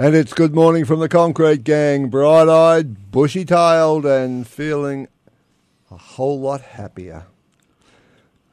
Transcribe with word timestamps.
And 0.00 0.14
it's 0.14 0.32
good 0.32 0.54
morning 0.54 0.86
from 0.86 1.00
the 1.00 1.10
Concrete 1.10 1.62
Gang, 1.62 2.08
bright 2.08 2.48
eyed, 2.48 3.10
bushy 3.10 3.44
tailed, 3.44 4.06
and 4.06 4.48
feeling 4.48 5.08
a 5.90 5.98
whole 5.98 6.40
lot 6.40 6.62
happier. 6.62 7.26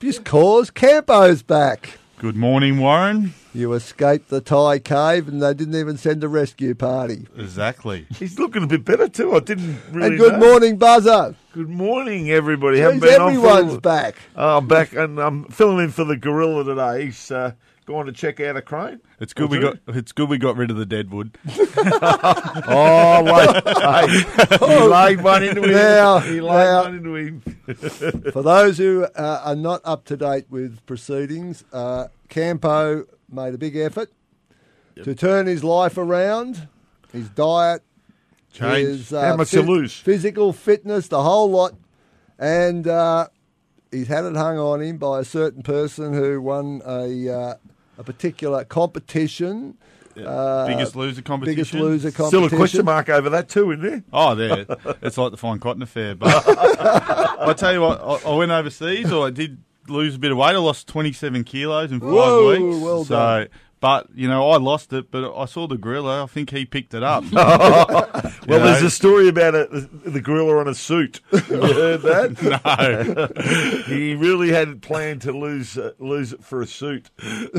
Just 0.01 0.25
cause 0.25 0.69
Campo's 0.69 1.43
back. 1.43 1.99
Good 2.17 2.35
morning, 2.35 2.79
Warren. 2.79 3.33
You 3.53 3.71
escaped 3.71 4.27
the 4.27 4.41
Thai 4.41 4.79
cave 4.79 5.29
and 5.29 5.41
they 5.41 5.53
didn't 5.53 5.75
even 5.75 5.95
send 5.95 6.21
a 6.21 6.27
rescue 6.27 6.75
party. 6.75 7.27
Exactly. 7.37 8.07
He's 8.19 8.37
looking 8.37 8.63
a 8.63 8.67
bit 8.67 8.83
better 8.83 9.07
too. 9.07 9.33
I 9.33 9.39
didn't 9.39 9.79
really. 9.89 10.07
and 10.07 10.17
good 10.17 10.33
know. 10.33 10.49
morning, 10.49 10.75
Buzzer. 10.75 11.33
Good 11.53 11.69
morning, 11.69 12.29
everybody. 12.29 12.79
Haven't 12.79 12.99
Jeez, 12.99 13.03
been 13.03 13.21
on 13.21 13.29
everyone's 13.29 13.75
for- 13.75 13.79
back. 13.79 14.15
Oh, 14.35 14.57
I'm 14.57 14.67
back, 14.67 14.91
and 14.91 15.17
I'm 15.17 15.45
filling 15.45 15.85
in 15.85 15.91
for 15.91 16.03
the 16.03 16.17
gorilla 16.17 16.65
today. 16.65 17.05
He's 17.05 17.31
uh, 17.31 17.53
going 17.87 18.05
to 18.05 18.11
check 18.11 18.39
out 18.41 18.55
a 18.57 18.61
crane. 18.61 18.99
It's 19.19 19.33
good 19.33 19.49
we 19.49 19.59
got. 19.59 19.77
It's 19.87 20.11
good 20.11 20.29
we 20.29 20.37
got 20.37 20.55
rid 20.57 20.69
of 20.69 20.77
the 20.77 20.85
deadwood. 20.85 21.37
Oh, 22.69 23.23
wait, 23.23 23.63
hey, 24.59 24.67
he 24.67 24.79
laid 24.87 25.21
one 25.21 25.43
into 25.43 25.63
him. 25.63 25.71
Now, 25.71 26.19
he 26.19 26.41
laid 26.41 26.65
now. 26.65 26.83
one 26.83 26.95
into 26.95 27.15
him. 27.15 27.39
For 28.31 28.41
those 28.41 28.77
who 28.77 29.05
uh, 29.05 29.41
are 29.45 29.55
not 29.55 29.81
up 29.85 30.05
to 30.05 30.17
date 30.17 30.45
with 30.49 30.85
proceedings, 30.85 31.63
uh, 31.71 32.07
Campo 32.29 33.05
made 33.31 33.53
a 33.53 33.57
big 33.57 33.75
effort 33.77 34.11
to 35.03 35.15
turn 35.15 35.45
his 35.47 35.63
life 35.63 35.97
around, 35.97 36.67
his 37.13 37.29
diet, 37.29 37.83
Change. 38.51 38.87
his 38.87 39.13
uh, 39.13 39.21
How 39.21 39.35
much 39.37 39.51
to 39.51 39.61
lose? 39.61 39.93
physical 39.93 40.51
fitness, 40.51 41.07
the 41.07 41.21
whole 41.23 41.49
lot, 41.49 41.73
and 42.39 42.87
uh, 42.87 43.27
he's 43.91 44.07
had 44.07 44.25
it 44.25 44.35
hung 44.35 44.57
on 44.57 44.81
him 44.81 44.97
by 44.97 45.19
a 45.19 45.25
certain 45.25 45.61
person 45.63 46.13
who 46.13 46.41
won 46.41 46.81
a 46.85 47.29
uh, 47.29 47.53
a 47.97 48.03
particular 48.03 48.63
competition. 48.63 49.77
Uh, 50.15 50.65
biggest 50.65 50.95
loser 50.95 51.21
competition. 51.21 51.55
biggest 51.55 51.73
loser 51.75 52.11
competition. 52.11 52.47
Still 52.49 52.57
a 52.57 52.59
question 52.59 52.85
mark 52.85 53.07
over 53.09 53.29
that 53.29 53.49
too, 53.49 53.71
isn't 53.71 53.83
there? 53.83 54.03
Oh, 54.11 54.33
there. 54.33 54.65
It's 55.01 55.17
like 55.17 55.31
the 55.31 55.37
fine 55.37 55.59
cotton 55.59 55.83
affair. 55.83 56.15
But 56.15 56.43
I 56.47 57.53
tell 57.55 57.71
you 57.73 57.81
what, 57.81 58.01
I, 58.01 58.31
I 58.31 58.35
went 58.35 58.51
overseas, 58.51 59.11
or 59.11 59.27
I 59.27 59.29
did 59.29 59.59
lose 59.87 60.15
a 60.15 60.19
bit 60.19 60.31
of 60.31 60.37
weight. 60.37 60.55
I 60.55 60.57
lost 60.57 60.87
27 60.87 61.43
kilos 61.43 61.91
in 61.91 61.99
five 61.99 62.09
Whoa, 62.09 62.47
weeks. 62.49 62.83
well 62.83 63.05
so, 63.05 63.15
done. 63.15 63.47
But 63.79 64.07
you 64.15 64.27
know, 64.27 64.49
I 64.49 64.57
lost 64.57 64.93
it. 64.93 65.11
But 65.11 65.35
I 65.35 65.45
saw 65.45 65.67
the 65.67 65.77
gorilla. 65.77 66.23
I 66.23 66.27
think 66.27 66.49
he 66.51 66.65
picked 66.65 66.93
it 66.93 67.03
up. 67.03 67.23
Well, 68.47 68.59
You 68.59 68.65
there's 68.65 68.83
a 68.83 68.89
story 68.89 69.27
about 69.27 69.55
a, 69.55 69.67
the, 69.67 70.09
the 70.11 70.21
gorilla 70.21 70.57
on 70.59 70.69
a 70.69 70.73
suit. 70.73 71.19
Have 71.31 71.49
you 71.49 71.59
heard 71.59 72.01
that? 72.03 73.83
no. 73.83 73.83
he 73.93 74.15
really 74.15 74.51
had 74.51 74.81
planned 74.81 75.21
to 75.23 75.33
lose 75.33 75.77
uh, 75.77 75.91
lose 75.99 76.31
it 76.31 76.45
for 76.45 76.61
a 76.61 76.65
suit, 76.67 77.09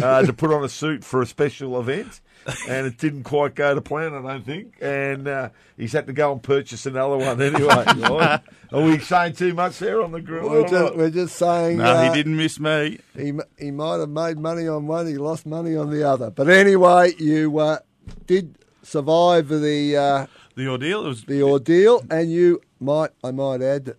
uh, 0.03 0.23
to 0.23 0.33
put 0.33 0.51
on 0.51 0.65
a 0.65 0.69
suit 0.71 1.05
for 1.05 1.21
a 1.21 1.27
special 1.27 1.79
event, 1.79 2.23
and 2.69 2.87
it 2.87 2.99
didn't 2.99 3.25
quite 3.25 3.54
go 3.54 3.75
to 3.75 3.81
plan, 3.81 4.15
I 4.15 4.22
don't 4.22 4.44
think. 4.44 4.75
And 4.81 5.28
uh, 5.28 5.50
he's 5.76 5.93
had 5.93 6.06
to 6.06 6.12
go 6.12 6.32
and 6.32 6.43
purchase 6.43 6.87
another 6.87 7.16
one 7.16 7.41
anyway. 7.41 7.84
Right? 8.09 8.41
Are 8.72 8.82
we 8.82 8.99
saying 8.99 9.34
too 9.34 9.54
much 9.54 9.78
there 9.78 10.03
on 10.03 10.12
the 10.12 10.21
gorilla? 10.21 10.50
We're 10.50 10.69
just, 10.69 10.97
we're 10.97 11.10
just 11.10 11.37
saying 11.37 11.78
No, 11.78 11.84
uh, 11.84 12.03
he 12.04 12.15
didn't 12.15 12.37
miss 12.37 12.60
me. 12.60 12.99
He 13.16 13.32
he 13.59 13.71
might 13.71 13.99
have 13.99 14.09
made 14.09 14.38
money 14.38 14.69
on 14.69 14.87
one, 14.87 15.06
he 15.06 15.16
lost 15.16 15.47
money 15.47 15.76
on 15.76 15.91
the 15.91 16.03
other. 16.09 16.31
But 16.31 16.49
anyway, 16.49 17.15
you 17.19 17.59
uh, 17.59 17.78
did 18.26 18.56
survive 18.82 19.49
the 19.49 19.97
uh, 19.97 20.26
The 20.55 20.69
ordeal 20.69 21.05
it 21.05 21.09
was 21.09 21.25
the 21.25 21.43
ordeal, 21.43 22.03
and 22.10 22.31
you 22.31 22.60
might 22.81 23.10
I 23.25 23.31
might 23.31 23.62
add 23.62 23.97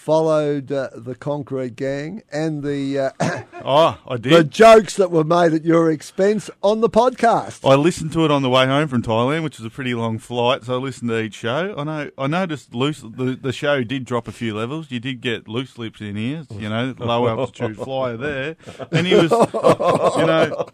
followed 0.00 0.72
uh, 0.72 0.88
the 0.94 1.14
Concrete 1.14 1.76
Gang 1.76 2.22
and 2.32 2.62
the 2.62 2.98
uh, 3.20 3.42
Oh, 3.62 3.98
I 4.08 4.16
did. 4.16 4.32
the 4.32 4.44
jokes 4.44 4.96
that 4.96 5.10
were 5.10 5.24
made 5.24 5.52
at 5.52 5.64
your 5.64 5.90
expense 5.90 6.48
on 6.62 6.80
the 6.80 6.88
podcast. 6.88 7.68
I 7.68 7.74
listened 7.74 8.10
to 8.14 8.24
it 8.24 8.30
on 8.30 8.40
the 8.40 8.48
way 8.48 8.64
home 8.64 8.88
from 8.88 9.02
Thailand, 9.02 9.42
which 9.42 9.58
was 9.58 9.66
a 9.66 9.70
pretty 9.70 9.92
long 9.92 10.18
flight. 10.18 10.64
So 10.64 10.74
I 10.74 10.76
listened 10.78 11.10
to 11.10 11.20
each 11.20 11.34
show. 11.34 11.74
I 11.76 11.84
know. 11.84 12.10
I 12.16 12.26
noticed 12.26 12.74
loose. 12.74 13.02
The, 13.02 13.38
the 13.40 13.52
show 13.52 13.84
did 13.84 14.06
drop 14.06 14.26
a 14.26 14.32
few 14.32 14.54
levels. 14.54 14.90
You 14.90 15.00
did 15.00 15.20
get 15.20 15.46
loose 15.46 15.76
lips 15.76 16.00
in 16.00 16.16
ears. 16.16 16.46
You 16.50 16.70
know, 16.70 16.94
low 16.98 17.28
altitude 17.28 17.76
flyer 17.84 18.16
there, 18.16 18.56
and 18.90 19.06
he 19.06 19.14
was, 19.14 19.30
you 19.30 20.26
know, 20.26 20.66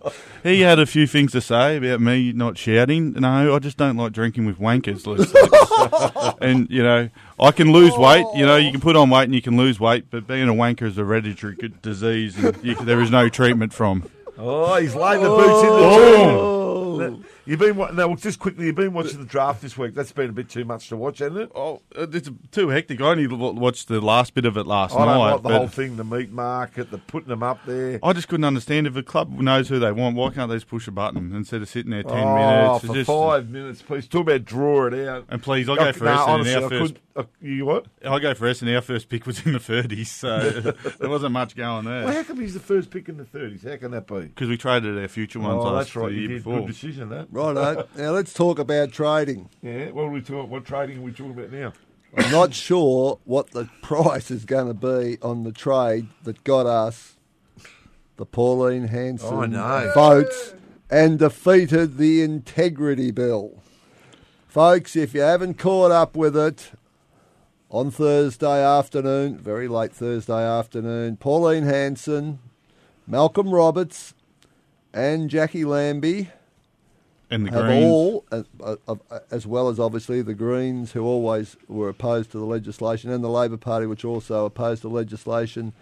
he 0.44 0.60
had 0.60 0.78
a 0.78 0.86
few 0.86 1.08
things 1.08 1.32
to 1.32 1.40
say 1.40 1.76
about 1.78 2.00
me 2.00 2.32
not 2.32 2.56
shouting. 2.56 3.14
No, 3.14 3.52
I 3.56 3.58
just 3.58 3.76
don't 3.76 3.96
like 3.96 4.12
drinking 4.12 4.46
with 4.46 4.58
wankers 4.60 5.04
loose 5.06 5.34
lips. 5.34 6.36
and 6.40 6.70
you 6.70 6.84
know, 6.84 7.08
I 7.38 7.50
can 7.50 7.72
lose 7.72 7.96
weight. 7.96 8.26
You 8.34 8.46
know, 8.46 8.56
you 8.56 8.68
oh. 8.68 8.72
can 8.72 8.80
put 8.80 8.96
on 8.96 9.10
weight 9.10 9.24
and 9.24 9.34
you 9.34 9.42
can 9.42 9.56
lose 9.56 9.78
weight, 9.78 10.06
but 10.10 10.26
being 10.26 10.48
a 10.48 10.54
wanker 10.54 10.82
is 10.82 10.96
a 10.98 11.02
hereditary 11.04 11.56
disease, 11.82 12.36
and 12.36 12.56
you, 12.64 12.74
there 12.76 13.00
is 13.00 13.10
no 13.10 13.28
treatment 13.28 13.72
from. 13.72 14.08
Oh, 14.38 14.76
he's 14.76 14.94
laid 14.94 15.20
the 15.20 15.28
boots 15.28 15.62
in 15.62 15.68
the 15.68 15.76
Oh. 15.76 17.22
You've 17.46 17.60
been 17.60 17.76
now 17.96 18.14
just 18.16 18.40
quickly. 18.40 18.66
You've 18.66 18.74
been 18.74 18.92
watching 18.92 19.20
the 19.20 19.24
draft 19.24 19.62
this 19.62 19.78
week. 19.78 19.94
That's 19.94 20.10
been 20.10 20.30
a 20.30 20.32
bit 20.32 20.48
too 20.48 20.64
much 20.64 20.88
to 20.88 20.96
watch, 20.96 21.20
hasn't 21.20 21.38
it? 21.38 21.52
Oh, 21.54 21.80
uh, 21.96 22.06
it's 22.12 22.28
too 22.50 22.70
hectic. 22.70 23.00
I 23.00 23.04
only 23.04 23.28
watched 23.28 23.86
the 23.86 24.00
last 24.00 24.34
bit 24.34 24.44
of 24.44 24.56
it 24.56 24.66
last 24.66 24.94
I 24.96 24.98
don't 25.04 25.06
night. 25.06 25.32
like 25.32 25.42
the 25.42 25.48
whole 25.50 25.68
thing, 25.68 25.96
the 25.96 26.04
meat 26.04 26.32
market, 26.32 26.90
the 26.90 26.98
putting 26.98 27.28
them 27.28 27.44
up 27.44 27.60
there. 27.64 28.00
I 28.02 28.12
just 28.12 28.26
couldn't 28.26 28.44
understand 28.44 28.88
if 28.88 28.96
a 28.96 29.02
club 29.02 29.30
knows 29.38 29.68
who 29.68 29.78
they 29.78 29.92
want, 29.92 30.16
why 30.16 30.30
can't 30.30 30.50
they 30.50 30.56
just 30.56 30.66
push 30.68 30.88
a 30.88 30.90
button 30.90 31.32
instead 31.34 31.62
of 31.62 31.68
sitting 31.68 31.92
there 31.92 32.02
ten 32.02 32.18
oh, 32.18 32.34
minutes? 32.34 32.86
for 32.86 32.94
Just- 32.94 33.06
five 33.06 33.48
minutes, 33.48 33.80
please. 33.80 34.08
Talk 34.08 34.22
about 34.22 34.44
draw 34.44 34.86
it 34.88 35.08
out. 35.08 35.26
And 35.28 35.40
please, 35.40 35.68
I'll 35.68 35.76
go 35.76 35.92
for 35.92 36.04
no, 36.04 36.16
Essendon. 36.16 36.28
honestly, 36.28 36.54
Our 36.56 36.64
I 36.64 36.68
first, 36.68 36.94
could. 36.94 37.00
Uh, 37.14 37.24
you 37.40 37.64
what? 37.64 37.86
I'll 38.04 38.18
go 38.18 38.34
for 38.34 38.46
Essendon. 38.50 38.74
Our 38.74 38.82
first 38.82 39.08
pick 39.08 39.24
was 39.24 39.46
in 39.46 39.52
the 39.52 39.60
thirties, 39.60 40.10
so 40.10 40.38
there 40.98 41.08
wasn't 41.08 41.32
much 41.32 41.54
going 41.54 41.84
there. 41.84 42.04
Well, 42.04 42.14
how 42.14 42.22
come 42.24 42.40
he's 42.40 42.54
the 42.54 42.60
first 42.60 42.90
pick 42.90 43.08
in 43.08 43.16
the 43.18 43.24
thirties? 43.24 43.62
How 43.62 43.76
can 43.76 43.92
that 43.92 44.06
be? 44.06 44.22
Because 44.22 44.48
we 44.48 44.56
traded 44.56 44.98
our 44.98 45.08
future 45.08 45.38
ones 45.38 45.62
Oh, 45.64 45.70
last 45.70 45.86
that's 45.86 45.96
right. 45.96 46.12
You 46.12 46.28
did. 46.28 46.38
before. 46.38 46.58
Good 46.60 46.66
decision, 46.66 47.08
that. 47.10 47.32
Righto. 47.36 47.88
now 47.96 48.10
let's 48.10 48.32
talk 48.32 48.58
about 48.58 48.92
trading. 48.92 49.48
Yeah. 49.62 49.90
What 49.90 50.02
are 50.04 50.10
we 50.10 50.20
talking? 50.20 50.50
What 50.50 50.64
trading 50.64 50.98
are 50.98 51.02
we 51.02 51.12
talking 51.12 51.32
about 51.32 51.52
now? 51.52 51.72
I'm 52.16 52.30
not 52.32 52.54
sure 52.54 53.18
what 53.24 53.50
the 53.50 53.68
price 53.82 54.30
is 54.30 54.44
going 54.44 54.68
to 54.68 54.74
be 54.74 55.18
on 55.20 55.44
the 55.44 55.52
trade 55.52 56.08
that 56.24 56.42
got 56.44 56.66
us 56.66 57.16
the 58.16 58.24
Pauline 58.24 58.88
Hanson 58.88 59.50
know. 59.50 59.92
votes 59.94 60.54
and 60.90 61.18
defeated 61.18 61.98
the 61.98 62.22
integrity 62.22 63.10
bill. 63.10 63.62
Folks, 64.48 64.96
if 64.96 65.12
you 65.12 65.20
haven't 65.20 65.58
caught 65.58 65.90
up 65.90 66.16
with 66.16 66.34
it, 66.34 66.72
on 67.68 67.90
Thursday 67.90 68.64
afternoon, 68.64 69.36
very 69.38 69.68
late 69.68 69.92
Thursday 69.92 70.42
afternoon, 70.42 71.16
Pauline 71.16 71.64
Hanson, 71.64 72.38
Malcolm 73.06 73.50
Roberts, 73.50 74.14
and 74.94 75.28
Jacqui 75.28 75.66
Lambie 75.66 76.30
And 77.30 77.46
the 77.46 77.50
have 77.50 77.64
Greens. 77.64 77.84
all, 77.84 78.24
uh, 78.30 78.96
as 79.30 79.46
well 79.46 79.68
as 79.68 79.80
obviously 79.80 80.22
the 80.22 80.34
Greens, 80.34 80.92
who 80.92 81.04
always 81.04 81.56
were 81.66 81.88
opposed 81.88 82.30
to 82.32 82.38
the 82.38 82.44
legislation, 82.44 83.10
and 83.10 83.24
the 83.24 83.28
Labor 83.28 83.56
Party, 83.56 83.86
which 83.86 84.04
also 84.04 84.44
opposed 84.44 84.82
the 84.82 84.88
legislation, 84.88 85.72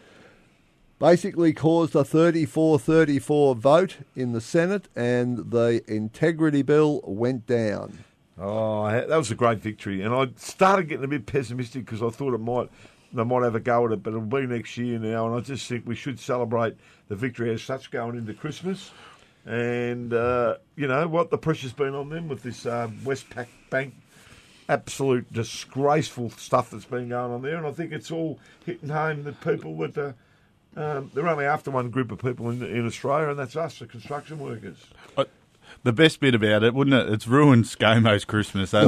basically 0.99 1.53
caused 1.53 1.95
a 1.95 2.05
34 2.05 2.79
34 2.79 3.55
vote 3.57 3.97
in 4.17 4.33
the 4.33 4.41
Senate, 4.41 4.89
and 4.97 5.51
the 5.51 5.83
integrity 5.87 6.63
bill 6.63 7.03
went 7.05 7.47
down. 7.47 8.05
Oh, 8.39 8.91
that 8.91 9.09
was 9.09 9.31
a 9.31 9.35
great 9.35 9.59
victory, 9.59 10.03
and 10.03 10.15
I 10.15 10.29
started 10.37 10.89
getting 10.89 11.05
a 11.05 11.09
bit 11.09 11.27
pessimistic 11.27 11.85
because 11.85 12.03
I 12.03 12.09
thought 12.09 12.35
it 12.35 12.41
might 12.41 12.71
they 13.13 13.23
might 13.23 13.45
have 13.45 13.55
a 13.55 13.61
go 13.61 13.87
at 13.87 13.93
it, 13.93 14.03
but 14.03 14.11
it'll 14.11 14.23
be 14.23 14.47
next 14.47 14.77
year 14.77 14.99
now, 14.99 15.27
and 15.27 15.37
I 15.37 15.41
just 15.41 15.69
think 15.69 15.87
we 15.87 15.95
should 15.95 16.19
celebrate 16.19 16.77
the 17.09 17.15
victory 17.15 17.53
as 17.55 17.63
such 17.63 17.91
going 17.91 18.17
into 18.17 18.35
Christmas. 18.35 18.91
And 19.47 20.13
uh, 20.13 20.57
you 20.77 20.87
know 20.87 21.07
what, 21.07 21.31
the 21.31 21.39
pressure's 21.39 21.73
been 21.73 21.95
on 21.95 22.09
them 22.09 22.29
with 22.29 22.43
this 22.43 22.65
uh, 22.65 22.89
Westpac 23.05 23.47
Bank 23.71 23.95
absolute 24.69 25.31
disgraceful 25.33 26.31
stuff 26.31 26.71
that's 26.71 26.87
been 26.87 27.11
going 27.11 27.33
on 27.33 27.43
there, 27.43 27.57
and 27.59 27.67
I 27.67 27.73
think 27.73 27.93
it's 27.93 28.11
all 28.11 28.39
hitting 28.65 28.89
home 28.89 29.25
that 29.25 29.41
people 29.43 29.77
that 29.79 29.99
uh, 29.99 30.13
um, 30.81 31.11
they're 31.13 31.29
only 31.29 31.45
after 31.45 31.71
one 31.71 31.91
group 31.91 32.11
of 32.11 32.19
people 32.19 32.49
in, 32.51 32.63
in 32.63 32.87
Australia, 32.87 33.29
and 33.29 33.39
that's 33.39 33.57
us, 33.57 33.79
the 33.79 33.87
construction 33.87 34.39
workers. 34.39 34.79
Uh, 35.17 35.25
The 35.83 35.93
best 35.93 36.21
bit 36.21 36.35
about 36.35 36.63
it, 36.63 36.73
wouldn't 36.73 36.97
it? 36.97 37.13
It's 37.13 37.27
ruined 37.27 37.65
ScoMo's 37.65 38.25
Christmas. 38.25 38.73
Oh. 38.73 38.81
He 38.81 38.87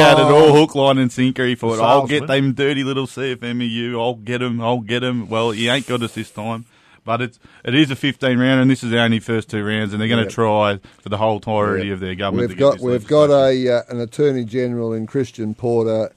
had 0.00 0.18
it 0.18 0.22
all 0.22 0.54
hook, 0.54 0.74
line, 0.74 0.96
and 0.96 1.12
sinker. 1.12 1.44
He 1.44 1.54
thought, 1.54 1.78
I'll 1.80 2.06
get 2.06 2.26
them 2.26 2.54
dirty 2.54 2.84
little 2.84 3.06
CFMEU. 3.06 4.00
I'll 4.00 4.14
get 4.14 4.38
them. 4.38 4.60
I'll 4.60 4.80
get 4.80 5.00
them. 5.00 5.28
Well, 5.28 5.50
he 5.50 5.68
ain't 5.68 5.86
got 5.86 6.02
us 6.02 6.14
this 6.14 6.30
time. 6.30 6.64
But 7.08 7.22
it's 7.22 7.38
it 7.64 7.74
is 7.74 7.90
a 7.90 7.96
15 7.96 8.38
round, 8.38 8.60
and 8.60 8.70
this 8.70 8.84
is 8.84 8.90
the 8.90 9.00
only 9.00 9.18
first 9.18 9.48
two 9.48 9.64
rounds, 9.64 9.94
and 9.94 10.00
they're 10.02 10.10
going 10.10 10.26
to 10.26 10.30
try 10.30 10.78
for 11.00 11.08
the 11.08 11.16
whole 11.16 11.36
entirety 11.36 11.90
of 11.90 12.00
their 12.00 12.14
government. 12.14 12.50
We've 12.50 12.58
to 12.58 12.62
get 12.62 12.72
got 12.72 12.80
we've 12.80 13.06
got 13.06 13.30
a 13.30 13.78
uh, 13.78 13.82
an 13.88 13.98
attorney 13.98 14.44
general 14.44 14.92
in 14.92 15.06
Christian 15.06 15.54
Porter, 15.54 16.12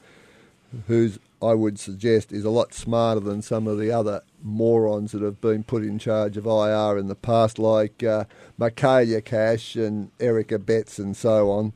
who's 0.88 1.18
I 1.42 1.54
would 1.54 1.80
suggest 1.80 2.34
is 2.34 2.44
a 2.44 2.50
lot 2.50 2.74
smarter 2.74 3.22
than 3.22 3.42
some 3.42 3.68
of 3.68 3.80
the 3.80 3.90
other 3.90 4.22
morons 4.44 5.14
that 5.14 5.22
have 5.22 5.40
been 5.40 5.64
put 5.64 5.84
in 5.84 5.98
charge 5.98 6.36
of 6.36 6.46
IR 6.46 6.98
in 6.98 7.08
the 7.08 7.16
past, 7.16 7.58
like 7.58 8.04
uh, 8.04 8.26
Cash 8.60 9.78
and 9.78 10.12
Eric 10.20 10.50
Abetz 10.50 11.00
and 11.00 11.16
so 11.16 11.52
on. 11.52 11.72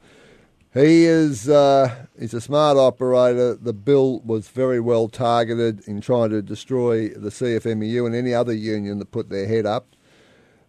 He 0.75 1.06
is 1.06 1.48
uh, 1.48 2.06
he's 2.19 2.33
a 2.33 2.42
smart 2.42 2.77
operator. 2.77 3.56
The 3.56 3.72
bill 3.72 4.19
was 4.19 4.50
very 4.50 4.81
well 4.81 5.07
targeted 5.07 5.88
in 5.88 6.01
trying 6.01 6.31
to 6.31 6.42
destroy 6.42 7.07
the 7.10 7.30
CFMEU 7.30 8.06
and 8.06 8.13
any 8.13 8.33
other 8.33 8.54
union 8.54 9.00
that 9.00 9.10
put 9.12 9.30
their 9.30 9.48
head 9.48 9.66
up. 9.66 9.88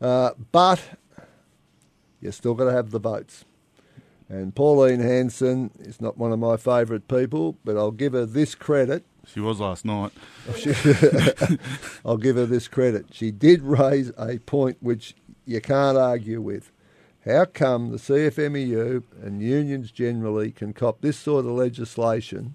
Uh, 0.01 0.31
but 0.53 0.81
you're 2.21 2.31
still 2.31 2.55
going 2.55 2.71
to 2.71 2.77
have 2.77 2.93
the 2.93 3.01
votes. 3.01 3.45
And 4.29 4.55
Pauline 4.55 5.01
Hanson 5.01 5.73
is 5.81 6.01
not 6.01 6.17
one 6.17 6.31
of 6.31 6.39
my 6.39 6.57
favourite 6.57 7.09
people, 7.09 7.59
but 7.65 7.77
I'll 7.77 7.91
give 7.91 8.13
her 8.13 8.27
this 8.27 8.55
credit. 8.55 9.05
She 9.27 9.41
was 9.41 9.59
last 9.59 9.85
night. 9.85 10.13
I'll 12.05 12.17
give 12.17 12.37
her 12.37 12.47
this 12.47 12.69
credit. 12.69 13.07
She 13.11 13.33
did 13.33 13.63
raise 13.63 14.13
a 14.17 14.39
point 14.39 14.77
which 14.81 15.17
you 15.45 15.61
can't 15.61 15.99
argue 15.99 16.41
with. 16.41 16.71
How 17.27 17.45
come 17.45 17.91
the 17.91 17.97
CFMEU 17.97 19.03
and 19.21 19.43
unions 19.43 19.91
generally 19.91 20.53
can 20.53 20.73
cop 20.73 21.01
this 21.01 21.19
sort 21.19 21.45
of 21.45 21.51
legislation? 21.51 22.55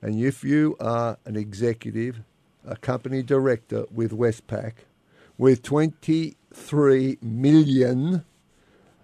And 0.00 0.20
if 0.20 0.44
you 0.44 0.76
are 0.78 1.18
an 1.24 1.34
executive, 1.34 2.20
a 2.64 2.76
company 2.76 3.24
director 3.24 3.86
with 3.90 4.12
Westpac, 4.12 4.74
with 5.36 5.64
23 5.64 7.18
million 7.20 8.24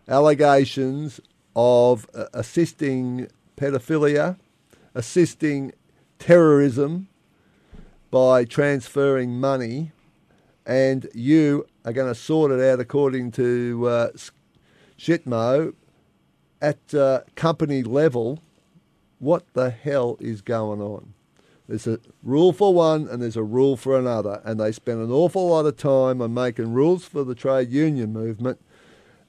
allegations 0.07 1.21
of 1.57 2.07
uh, 2.15 2.27
assisting 2.33 3.27
pedophilia, 3.57 4.37
assisting 4.95 5.73
terrorism 6.21 7.09
by 8.13 8.45
transferring 8.45 9.41
money, 9.41 9.91
and 10.67 11.09
you 11.15 11.67
are 11.85 11.93
going 11.93 12.13
to 12.13 12.19
sort 12.19 12.51
it 12.51 12.61
out 12.61 12.81
according 12.81 13.31
to 13.33 13.87
uh, 13.87 14.09
Shitmo 14.99 15.75
at 16.61 16.95
uh, 16.95 17.21
company 17.35 17.83
level. 17.83 18.41
What 19.19 19.45
the 19.55 19.71
hell 19.71 20.17
is 20.21 20.41
going 20.43 20.81
on? 20.81 21.15
There's 21.69 21.87
a 21.87 21.99
rule 22.23 22.53
for 22.53 22.75
one 22.75 23.09
and 23.09 23.23
there's 23.23 23.37
a 23.37 23.43
rule 23.43 23.77
for 23.77 23.99
another, 23.99 24.43
and 24.45 24.61
they 24.61 24.73
spend 24.73 25.01
an 25.01 25.11
awful 25.11 25.49
lot 25.49 25.65
of 25.67 25.77
time 25.77 26.21
on 26.21 26.35
making 26.35 26.75
rules 26.75 27.07
for 27.07 27.25
the 27.25 27.35
trade 27.35 27.71
union 27.71 28.13
movement 28.13 28.61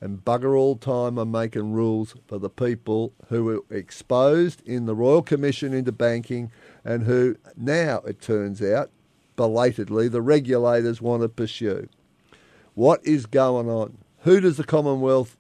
and 0.02 0.24
bugger 0.26 0.58
all 0.58 0.76
time 0.76 1.18
on 1.18 1.32
making 1.32 1.72
rules 1.72 2.16
for 2.28 2.38
the 2.38 2.50
people 2.50 3.14
who 3.30 3.46
were 3.46 3.64
exposed 3.70 4.62
in 4.68 4.86
the 4.86 4.96
Royal 4.96 5.22
Commission 5.22 5.74
into 5.74 5.92
banking 5.92 6.52
and 6.84 7.04
who 7.04 7.38
now, 7.56 8.02
it 8.06 8.22
turns 8.22 8.62
out, 8.62 8.92
belatedly, 9.36 10.08
the 10.08 10.22
regulators 10.22 11.02
want 11.02 11.24
to 11.24 11.30
pursue. 11.30 11.90
What 12.74 13.06
is 13.06 13.26
going 13.26 13.70
on? 13.70 13.98
Who 14.20 14.40
does 14.40 14.58
the 14.58 14.64
Commonwealth 14.64 15.38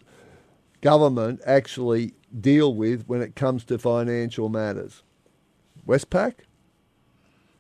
government 0.81 1.41
actually 1.45 2.13
deal 2.39 2.73
with 2.73 3.07
when 3.07 3.21
it 3.21 3.35
comes 3.35 3.63
to 3.65 3.77
financial 3.77 4.49
matters? 4.49 5.03
Westpac? 5.87 6.33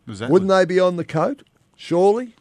That 0.07 0.29
Wouldn't 0.29 0.49
they 0.49 0.65
be 0.65 0.79
on 0.79 0.97
the 0.97 1.05
coat? 1.05 1.43
Surely? 1.75 2.35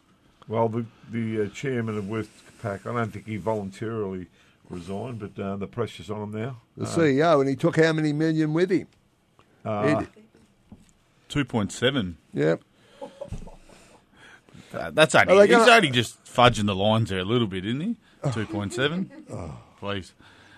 Well, 0.46 0.68
the 0.68 0.86
the 1.10 1.42
uh, 1.42 1.48
chairman 1.48 1.96
of 1.96 2.04
Westpac, 2.04 2.86
I 2.86 2.92
don't 2.92 3.10
think 3.10 3.26
he 3.26 3.36
voluntarily 3.36 4.26
resigned, 4.68 5.18
but 5.18 5.42
uh, 5.42 5.56
the 5.56 5.66
pressure's 5.66 6.10
on 6.10 6.22
him 6.22 6.30
now. 6.32 6.60
The 6.76 6.86
CEO, 6.86 7.40
and 7.40 7.48
he 7.48 7.56
took 7.56 7.76
how 7.76 7.92
many 7.92 8.12
million 8.12 8.52
with 8.52 8.70
him? 8.70 8.88
Uh, 9.64 10.04
2.7? 11.30 12.14
Yep. 12.32 12.62
Uh, 14.74 14.90
that's 14.92 15.14
only, 15.14 15.32
Are 15.34 15.46
he's 15.46 15.56
gonna- 15.56 15.70
only 15.72 15.90
just 15.90 16.22
fudging 16.24 16.66
the 16.66 16.74
lines 16.74 17.10
there 17.10 17.20
a 17.20 17.24
little 17.24 17.46
bit, 17.46 17.64
isn't 17.64 17.80
he? 17.80 17.96
2.7? 18.24 19.52
Please. 19.78 20.14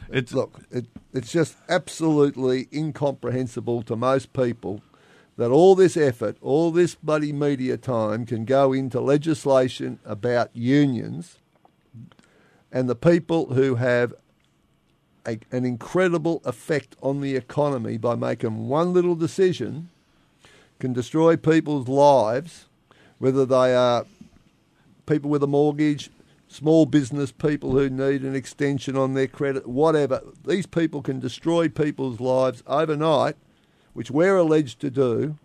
It's, 0.08 0.32
Look, 0.32 0.60
it, 0.70 0.86
it's 1.12 1.32
just 1.32 1.56
absolutely 1.68 2.68
incomprehensible 2.72 3.82
to 3.82 3.96
most 3.96 4.32
people 4.32 4.80
that 5.36 5.50
all 5.50 5.74
this 5.74 5.96
effort, 5.96 6.36
all 6.40 6.70
this 6.70 6.94
bloody 6.94 7.32
media 7.32 7.76
time 7.76 8.24
can 8.24 8.44
go 8.44 8.72
into 8.72 9.00
legislation 9.00 9.98
about 10.04 10.50
unions 10.54 11.38
and 12.72 12.88
the 12.88 12.94
people 12.94 13.52
who 13.54 13.74
have 13.76 14.14
a, 15.26 15.38
an 15.50 15.64
incredible 15.64 16.40
effect 16.44 16.94
on 17.02 17.20
the 17.20 17.34
economy 17.34 17.98
by 17.98 18.14
making 18.14 18.68
one 18.68 18.92
little 18.92 19.16
decision 19.16 19.88
can 20.78 20.92
destroy 20.92 21.36
people's 21.36 21.88
lives, 21.88 22.66
whether 23.18 23.46
they 23.46 23.74
are 23.74 24.06
people 25.06 25.30
with 25.30 25.42
a 25.42 25.46
mortgage, 25.46 26.10
small 26.48 26.86
business 26.86 27.32
people 27.32 27.72
who 27.72 27.88
need 27.88 28.22
an 28.22 28.34
extension 28.34 28.96
on 28.96 29.14
their 29.14 29.26
credit, 29.26 29.66
whatever. 29.66 30.20
These 30.44 30.66
people 30.66 31.02
can 31.02 31.20
destroy 31.20 31.68
people's 31.68 32.20
lives 32.20 32.62
overnight, 32.66 33.36
which 33.92 34.10
we're 34.10 34.36
alleged 34.36 34.80
to 34.80 34.90
do, 34.90 35.38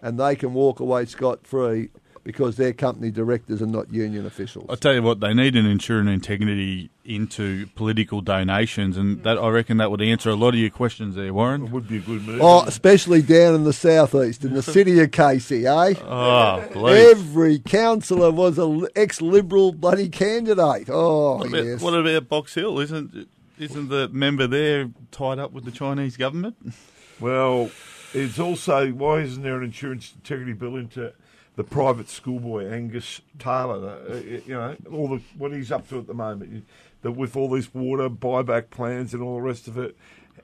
and 0.00 0.18
they 0.18 0.36
can 0.36 0.54
walk 0.54 0.80
away 0.80 1.04
scot 1.06 1.46
free 1.46 1.90
because 2.28 2.56
their 2.56 2.74
company 2.74 3.10
directors 3.10 3.62
are 3.62 3.66
not 3.66 3.90
union 3.90 4.26
officials. 4.26 4.66
I 4.68 4.74
tell 4.74 4.92
you 4.92 5.00
what, 5.00 5.18
they 5.20 5.32
need 5.32 5.56
an 5.56 5.64
ensuring 5.64 6.08
integrity 6.08 6.90
into 7.02 7.66
political 7.68 8.20
donations, 8.20 8.98
and 8.98 9.24
that 9.24 9.38
I 9.38 9.48
reckon 9.48 9.78
that 9.78 9.90
would 9.90 10.02
answer 10.02 10.28
a 10.28 10.34
lot 10.34 10.50
of 10.50 10.56
your 10.56 10.68
questions 10.68 11.14
there, 11.14 11.32
Warren. 11.32 11.62
it 11.62 11.70
Warren. 11.70 11.72
would 11.72 11.88
be 11.88 11.96
a 11.96 12.00
good 12.00 12.26
move. 12.26 12.42
Oh, 12.42 12.64
especially 12.66 13.22
down 13.22 13.54
in 13.54 13.64
the 13.64 13.72
southeast, 13.72 14.44
in 14.44 14.52
the 14.52 14.62
city 14.76 15.00
of 15.00 15.10
Casey, 15.10 15.66
eh? 15.66 15.94
Oh, 16.02 16.62
please. 16.70 17.12
Every 17.12 17.60
councillor 17.60 18.30
was 18.30 18.58
an 18.58 18.86
ex-liberal 18.94 19.72
bloody 19.72 20.10
candidate. 20.10 20.90
Oh, 20.90 21.38
What 21.38 21.48
about, 21.48 21.64
yes. 21.64 21.80
what 21.80 21.94
about 21.94 22.28
Box 22.28 22.52
Hill? 22.52 22.78
Isn't 22.78 23.26
isn't 23.58 23.88
the 23.88 24.08
member 24.10 24.46
there 24.46 24.90
tied 25.12 25.38
up 25.38 25.52
with 25.52 25.64
the 25.64 25.70
Chinese 25.70 26.18
government? 26.18 26.56
Well, 27.20 27.70
it's 28.12 28.38
also 28.38 28.90
why 28.90 29.20
isn't 29.20 29.42
there 29.42 29.56
an 29.56 29.64
ensuring 29.64 30.02
integrity 30.14 30.52
bill 30.52 30.76
into 30.76 31.14
the 31.58 31.64
private 31.64 32.08
schoolboy 32.08 32.66
Angus 32.70 33.20
Taylor. 33.40 33.98
Uh, 34.08 34.14
you 34.16 34.42
know, 34.54 34.76
all 34.92 35.08
the 35.08 35.20
what 35.36 35.52
he's 35.52 35.72
up 35.72 35.86
to 35.88 35.98
at 35.98 36.06
the 36.06 36.14
moment. 36.14 36.52
You- 36.52 36.62
That 37.02 37.12
with 37.12 37.36
all 37.36 37.48
these 37.50 37.72
water 37.74 38.08
buyback 38.10 38.70
plans 38.70 39.12
and 39.14 39.22
all 39.22 39.36
the 39.36 39.42
rest 39.42 39.68
of 39.68 39.76
it, 39.78 39.96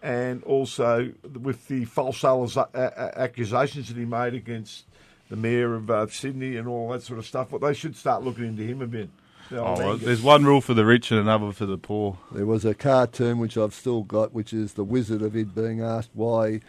and 0.03 0.43
also 0.45 1.13
with 1.43 1.67
the 1.69 1.85
false 1.85 2.21
aliza- 2.23 2.69
a- 2.75 2.93
a- 2.97 3.19
accusations 3.23 3.89
that 3.89 3.97
he 3.97 4.05
made 4.05 4.35
against 4.35 4.85
the 5.31 5.37
mayor 5.37 5.75
of 5.75 5.91
uh, 5.91 6.07
Sydney 6.07 6.57
and 6.57 6.69
all 6.69 6.91
that 6.93 7.03
sort 7.03 7.19
of 7.19 7.27
stuff. 7.27 7.51
Well, 7.51 7.59
they 7.59 7.75
should 7.75 7.97
start 7.97 8.23
looking 8.23 8.45
into 8.45 8.63
him 8.63 8.83
a 8.83 8.87
bit. 8.87 9.09
Oh, 9.51 9.75
well, 9.77 9.97
there's 9.97 10.23
one 10.23 10.45
rule 10.45 10.61
for 10.61 10.75
the 10.75 10.85
rich 10.85 11.11
and 11.11 11.19
another 11.21 11.51
for 11.53 11.67
the 11.67 11.77
poor. 11.77 12.19
There 12.33 12.47
was 12.47 12.65
a 12.65 12.73
cartoon 12.75 13.39
which 13.39 13.57
I've 13.59 13.75
still 13.75 14.03
got, 14.03 14.33
which 14.33 14.53
is 14.53 14.75
the 14.75 14.85
Wizard 14.85 15.23
of 15.23 15.35
Id 15.37 15.55
being 15.57 15.81
asked 15.83 16.11
why 16.15 16.61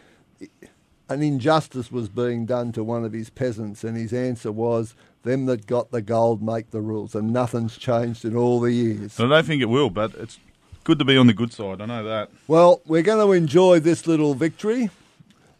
an 1.09 1.21
injustice 1.21 1.91
was 1.91 2.09
being 2.09 2.45
done 2.45 2.71
to 2.73 2.83
one 2.83 3.05
of 3.05 3.13
his 3.13 3.29
peasants, 3.29 3.83
and 3.83 3.97
his 3.97 4.13
answer 4.13 4.51
was, 4.51 4.95
"Them 5.23 5.45
that 5.45 5.67
got 5.67 5.91
the 5.91 6.01
gold 6.01 6.41
make 6.41 6.71
the 6.71 6.81
rules," 6.81 7.15
and 7.15 7.31
nothing's 7.31 7.77
changed 7.77 8.25
in 8.25 8.35
all 8.35 8.59
the 8.59 8.71
years. 8.71 9.19
I 9.19 9.27
don't 9.27 9.45
think 9.45 9.61
it 9.61 9.69
will, 9.69 9.89
but 9.89 10.13
it's 10.15 10.39
good 10.83 10.99
to 10.99 11.05
be 11.05 11.17
on 11.17 11.27
the 11.27 11.33
good 11.33 11.53
side. 11.53 11.81
I 11.81 11.85
know 11.85 12.03
that. 12.03 12.29
Well, 12.47 12.81
we're 12.85 13.03
going 13.03 13.25
to 13.25 13.33
enjoy 13.33 13.79
this 13.79 14.07
little 14.07 14.33
victory. 14.33 14.89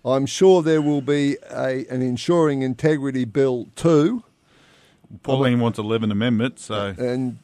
I'm 0.04 0.28
sure 0.28 0.62
there 0.62 0.82
will 0.82 1.02
be 1.02 1.38
a, 1.50 1.86
an 1.90 2.04
ensuring 2.04 2.62
integrity 2.62 3.25
bill 3.25 3.68
too, 3.75 4.24
Pauline 5.24 5.60
wants 5.60 5.80
11 5.80 6.12
amendments, 6.12 6.66
so 6.66 6.94
and 6.98 7.40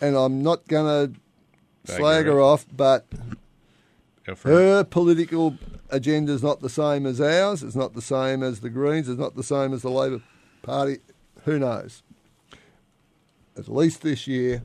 and 0.00 0.16
I'm 0.16 0.42
not 0.42 0.66
going 0.68 1.14
to 1.14 1.92
slag 1.94 2.26
her 2.26 2.40
off, 2.40 2.66
but 2.74 3.06
go 3.10 3.16
for 3.18 3.32
it. 3.32 3.38
Her 4.42 4.84
political 4.84 5.56
agenda 5.90 6.32
is 6.32 6.42
not 6.42 6.60
the 6.60 6.68
same 6.68 7.06
as 7.06 7.20
ours. 7.20 7.62
It's 7.62 7.76
not 7.76 7.94
the 7.94 8.02
same 8.02 8.42
as 8.42 8.60
the 8.60 8.70
Greens. 8.70 9.08
It's 9.08 9.20
not 9.20 9.36
the 9.36 9.42
same 9.42 9.72
as 9.72 9.82
the 9.82 9.90
Labor 9.90 10.20
Party. 10.62 10.98
Who 11.44 11.58
knows? 11.58 12.02
At 13.56 13.68
least 13.68 14.02
this 14.02 14.26
year, 14.26 14.64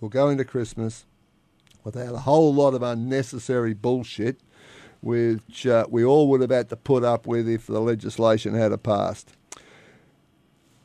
we'll 0.00 0.10
go 0.10 0.28
into 0.28 0.44
Christmas 0.44 1.06
without 1.84 2.14
a 2.14 2.18
whole 2.18 2.52
lot 2.54 2.74
of 2.74 2.82
unnecessary 2.82 3.72
bullshit, 3.74 4.40
which 5.00 5.66
uh, 5.66 5.86
we 5.88 6.04
all 6.04 6.28
would 6.28 6.40
have 6.42 6.50
had 6.50 6.68
to 6.68 6.76
put 6.76 7.02
up 7.02 7.26
with 7.26 7.48
if 7.48 7.66
the 7.66 7.80
legislation 7.80 8.54
had 8.54 8.80
passed. 8.82 9.32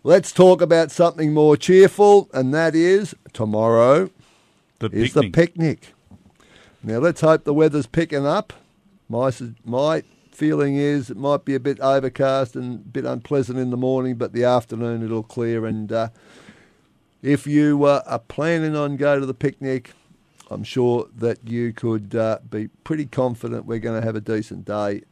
Let's 0.04 0.32
talk 0.32 0.62
about 0.62 0.92
something 0.92 1.34
more 1.34 1.56
cheerful, 1.58 2.30
and 2.34 2.54
that 2.54 2.76
is 2.76 3.16
tomorrow 3.34 4.10
The 4.80 4.88
is 4.88 5.14
picnic. 5.14 5.14
the 5.14 5.30
picnic. 5.32 5.94
Now 6.86 6.98
let's 6.98 7.22
hope 7.22 7.46
the 7.46 7.54
weather's 7.54 7.88
picking 7.88 8.26
up. 8.26 8.52
My 9.08 9.32
my 9.64 10.04
feeling 10.32 10.76
is 10.76 11.10
it 11.10 11.16
might 11.16 11.46
be 11.46 11.56
a 11.56 11.60
bit 11.60 11.80
overcast 11.80 12.58
and 12.58 12.76
a 12.76 12.90
bit 12.90 13.06
unpleasant 13.06 13.58
in 13.58 13.70
the 13.70 13.78
morning, 13.78 14.16
but 14.16 14.34
the 14.34 14.44
afternoon 14.44 15.02
it'll 15.02 15.24
clear. 15.24 15.66
And 15.66 15.90
uh, 15.90 16.10
if 17.22 17.48
you 17.48 17.86
uh, 17.86 18.04
are 18.06 18.20
planning 18.20 18.76
on 18.76 18.98
go 18.98 19.18
to 19.18 19.26
the 19.26 19.34
picnic, 19.34 19.92
I'm 20.50 20.66
sure 20.66 21.08
that 21.16 21.48
you 21.48 21.72
could 21.72 22.16
uh, 22.16 22.40
be 22.50 22.68
pretty 22.84 23.06
confident 23.06 23.66
we're 23.66 23.80
going 23.80 24.02
to 24.02 24.06
have 24.06 24.18
a 24.18 24.22
decent 24.22 24.66
day 24.66 25.04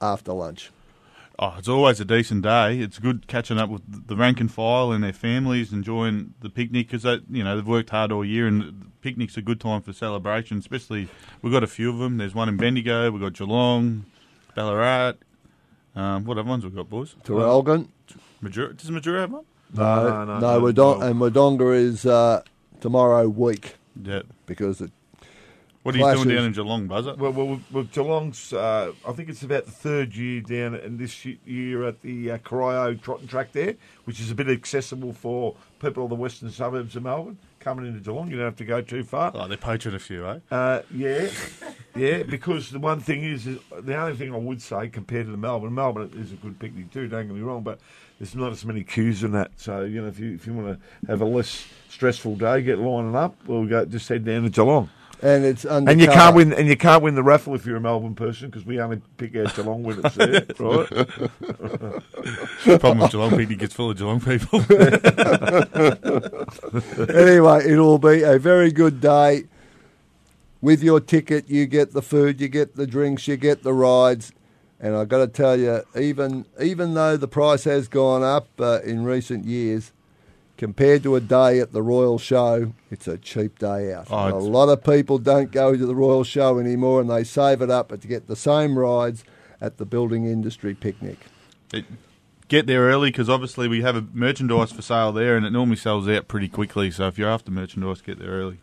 after 0.00 0.32
lunch. 0.32 0.72
Oh, 1.38 1.54
it's 1.58 1.68
always 1.68 1.98
a 1.98 2.04
decent 2.04 2.42
day. 2.42 2.78
It's 2.78 2.98
good 2.98 3.26
catching 3.26 3.58
up 3.58 3.70
with 3.70 4.06
the 4.06 4.14
rank 4.16 4.40
and 4.40 4.52
file 4.52 4.92
and 4.92 5.02
their 5.02 5.12
families, 5.14 5.72
enjoying 5.72 6.34
the 6.40 6.50
picnic 6.50 6.88
because 6.90 7.04
you 7.30 7.42
know 7.42 7.56
they've 7.56 7.66
worked 7.66 7.90
hard 7.90 8.12
all 8.12 8.24
year, 8.24 8.46
and 8.46 8.60
the 8.62 8.74
picnic's 9.00 9.36
a 9.36 9.42
good 9.42 9.60
time 9.60 9.80
for 9.82 9.92
celebration. 9.92 10.58
Especially 10.58 11.08
we've 11.40 11.52
got 11.52 11.62
a 11.64 11.66
few 11.68 11.90
of 11.90 11.98
them. 11.98 12.18
There's 12.18 12.34
one 12.34 12.48
in 12.48 12.56
Bendigo. 12.58 13.10
We've 13.10 13.20
got 13.22 13.32
Geelong, 13.32 14.04
Ballarat. 14.54 15.14
Um, 15.96 16.24
what 16.24 16.38
other 16.38 16.48
ones 16.48 16.64
we've 16.64 16.74
got, 16.74 16.88
boys? 16.88 17.16
Traralgon? 17.24 17.88
Mildura, 18.42 18.76
does 18.76 18.90
Mildura 18.90 19.20
have 19.20 19.32
one? 19.32 19.44
No, 19.74 20.02
no, 20.08 20.24
no, 20.24 20.38
no, 20.38 20.58
no, 20.58 20.60
Wodong- 20.72 21.00
no. 21.00 21.06
and 21.06 21.16
Wodonga 21.20 21.74
is 21.74 22.04
uh, 22.06 22.42
tomorrow 22.80 23.28
week 23.28 23.76
Yeah. 24.02 24.22
because 24.46 24.80
it, 24.82 24.90
What 25.82 25.96
are 25.96 25.98
you 25.98 26.14
doing 26.14 26.36
down 26.36 26.44
in 26.44 26.52
Geelong, 26.52 26.86
Buzzer? 26.86 27.16
Well, 27.16 27.32
well, 27.32 27.60
well 27.72 27.82
Geelong's, 27.84 28.52
uh, 28.52 28.92
I 29.06 29.12
think 29.12 29.28
it's 29.28 29.42
about 29.42 29.64
the 29.64 29.72
third 29.72 30.14
year 30.14 30.40
down 30.40 30.76
in 30.76 30.96
this 30.96 31.24
year 31.24 31.84
at 31.88 32.02
the 32.02 32.32
uh, 32.32 32.38
Corio 32.38 32.94
Trotting 32.94 33.26
Track 33.26 33.50
there, 33.50 33.74
which 34.04 34.20
is 34.20 34.30
a 34.30 34.34
bit 34.36 34.48
accessible 34.48 35.12
for 35.12 35.56
people 35.80 36.04
of 36.04 36.10
the 36.10 36.14
western 36.14 36.50
suburbs 36.50 36.94
of 36.94 37.02
Melbourne 37.02 37.36
coming 37.58 37.86
into 37.86 37.98
Geelong. 37.98 38.30
You 38.30 38.36
don't 38.36 38.44
have 38.44 38.56
to 38.56 38.64
go 38.64 38.80
too 38.80 39.02
far. 39.02 39.32
Oh, 39.34 39.48
they're 39.48 39.56
poaching 39.56 39.94
a 39.94 39.98
few, 39.98 40.24
eh? 40.24 40.38
Uh, 40.52 40.82
yeah, 40.94 41.28
yeah. 41.96 42.22
Because 42.22 42.70
the 42.70 42.78
one 42.78 43.00
thing 43.00 43.24
is, 43.24 43.48
is, 43.48 43.58
the 43.80 43.96
only 43.96 44.16
thing 44.16 44.32
I 44.32 44.38
would 44.38 44.62
say 44.62 44.88
compared 44.88 45.26
to 45.26 45.32
the 45.32 45.36
Melbourne, 45.36 45.74
Melbourne 45.74 46.12
is 46.16 46.30
a 46.30 46.36
good 46.36 46.60
picnic 46.60 46.92
too. 46.92 47.08
Don't 47.08 47.26
get 47.26 47.34
me 47.34 47.42
wrong, 47.42 47.62
but 47.62 47.80
there's 48.20 48.36
not 48.36 48.52
as 48.52 48.64
many 48.64 48.84
queues 48.84 49.24
in 49.24 49.32
that. 49.32 49.50
So 49.56 49.82
you 49.82 50.00
know, 50.00 50.06
if 50.06 50.20
you 50.20 50.32
if 50.32 50.46
you 50.46 50.52
want 50.54 50.78
to 50.78 51.06
have 51.08 51.22
a 51.22 51.24
less 51.24 51.66
stressful 51.88 52.36
day, 52.36 52.62
get 52.62 52.78
lining 52.78 53.16
up. 53.16 53.34
We'll 53.48 53.66
go 53.66 53.84
just 53.84 54.08
head 54.08 54.24
down 54.24 54.44
to 54.44 54.50
Geelong. 54.50 54.88
And 55.22 55.44
it's 55.44 55.64
under 55.64 55.88
And 55.90 56.00
you 56.00 56.08
can't 56.08 56.34
win, 56.34 56.52
and 56.52 56.66
you 56.68 56.76
can't 56.76 57.00
win 57.02 57.14
the 57.14 57.22
raffle 57.22 57.54
if 57.54 57.64
you're 57.64 57.76
a 57.76 57.80
Melbourne 57.80 58.16
person 58.16 58.50
because 58.50 58.66
we 58.66 58.80
only 58.80 59.00
pick 59.16 59.36
out 59.36 59.54
Geelong 59.54 59.84
when 59.84 60.04
it's 60.04 60.16
there, 60.16 60.44
right? 60.58 60.88
Problem 62.80 62.98
with 62.98 63.12
Geelong 63.12 63.30
picnic 63.30 63.60
gets 63.60 63.74
full 63.74 63.90
of 63.90 63.96
Geelong 63.96 64.20
people. 64.20 64.60
anyway, 67.16 67.64
it'll 67.64 67.98
be 67.98 68.22
a 68.22 68.38
very 68.38 68.70
good 68.72 69.00
day. 69.00 69.44
With 70.60 70.82
your 70.82 71.00
ticket, 71.00 71.48
you 71.48 71.64
get 71.66 71.92
the 71.92 72.02
food, 72.02 72.40
you 72.40 72.48
get 72.48 72.76
the 72.76 72.86
drinks, 72.86 73.26
you 73.26 73.36
get 73.36 73.64
the 73.64 73.72
rides, 73.72 74.32
and 74.78 74.94
I've 74.94 75.08
got 75.08 75.18
to 75.18 75.26
tell 75.26 75.58
you, 75.58 75.82
even 75.98 76.46
even 76.60 76.94
though 76.94 77.16
the 77.16 77.26
price 77.26 77.64
has 77.64 77.88
gone 77.88 78.22
up 78.22 78.46
uh, 78.60 78.78
in 78.84 79.02
recent 79.04 79.44
years, 79.44 79.90
compared 80.62 81.02
to 81.02 81.16
a 81.16 81.20
day 81.20 81.58
at 81.58 81.72
the 81.72 81.82
Royal 81.82 82.20
Show, 82.20 82.72
it's 82.88 83.08
a 83.08 83.18
cheap 83.18 83.58
day 83.58 83.92
out. 83.92 84.06
Oh, 84.12 84.28
a 84.28 84.38
lot 84.38 84.68
of 84.68 84.84
people 84.84 85.18
don't 85.18 85.50
go 85.50 85.76
to 85.76 85.84
the 85.84 85.94
Royal 85.96 86.22
Show 86.22 86.60
anymore, 86.60 87.00
and 87.00 87.10
they 87.10 87.24
save 87.24 87.62
it 87.62 87.68
up 87.68 87.88
to 87.88 88.06
get 88.06 88.28
the 88.28 88.36
same 88.36 88.78
rides 88.78 89.24
at 89.60 89.78
the 89.78 89.84
building 89.84 90.24
industry 90.24 90.72
picnic. 90.72 91.18
It- 91.72 91.86
get 92.46 92.68
there 92.68 92.82
early 92.82 93.10
because 93.10 93.28
obviously 93.28 93.66
we 93.66 93.82
have 93.82 93.96
a 93.96 94.06
merchandise 94.12 94.70
for 94.70 94.82
sale 94.82 95.10
there, 95.10 95.36
and 95.36 95.44
it 95.44 95.50
normally 95.50 95.74
sells 95.74 96.08
out 96.08 96.28
pretty 96.28 96.48
quickly. 96.48 96.92
So 96.92 97.08
if 97.08 97.18
you're 97.18 97.28
after 97.28 97.50
merchandise, 97.50 98.00
get 98.00 98.20
there 98.20 98.30
early. 98.30 98.58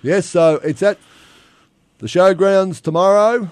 Yes, 0.00 0.24
so 0.24 0.54
it's 0.64 0.82
at 0.82 0.96
the 1.98 2.06
showgrounds 2.06 2.80
tomorrow. 2.80 3.50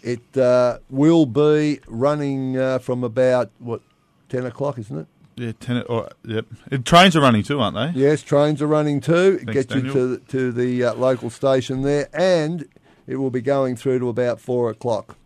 It 0.00 0.36
uh, 0.36 0.78
will 0.88 1.26
be 1.26 1.80
running 1.88 2.56
uh, 2.56 2.78
from 2.78 3.02
about 3.02 3.50
what 3.58 3.80
ten 4.28 4.46
o'clock, 4.46 4.78
isn't 4.78 4.96
it? 4.96 5.08
Yeah, 5.36 5.52
ten. 5.58 5.82
Or, 5.82 6.10
yep. 6.24 6.46
And 6.70 6.86
trains 6.86 7.16
are 7.16 7.20
running 7.20 7.42
too, 7.42 7.60
aren't 7.60 7.76
they? 7.76 8.00
Yes, 8.00 8.22
trains 8.22 8.62
are 8.62 8.66
running 8.66 9.00
too. 9.00 9.38
Thanks, 9.38 9.66
Get 9.66 9.74
you 9.74 9.92
to 9.92 10.18
to 10.18 10.52
the 10.52 10.84
uh, 10.84 10.94
local 10.94 11.30
station 11.30 11.82
there, 11.82 12.08
and 12.12 12.68
it 13.06 13.16
will 13.16 13.30
be 13.30 13.40
going 13.40 13.76
through 13.76 13.98
to 14.00 14.08
about 14.08 14.40
four 14.40 14.70
o'clock. 14.70 15.16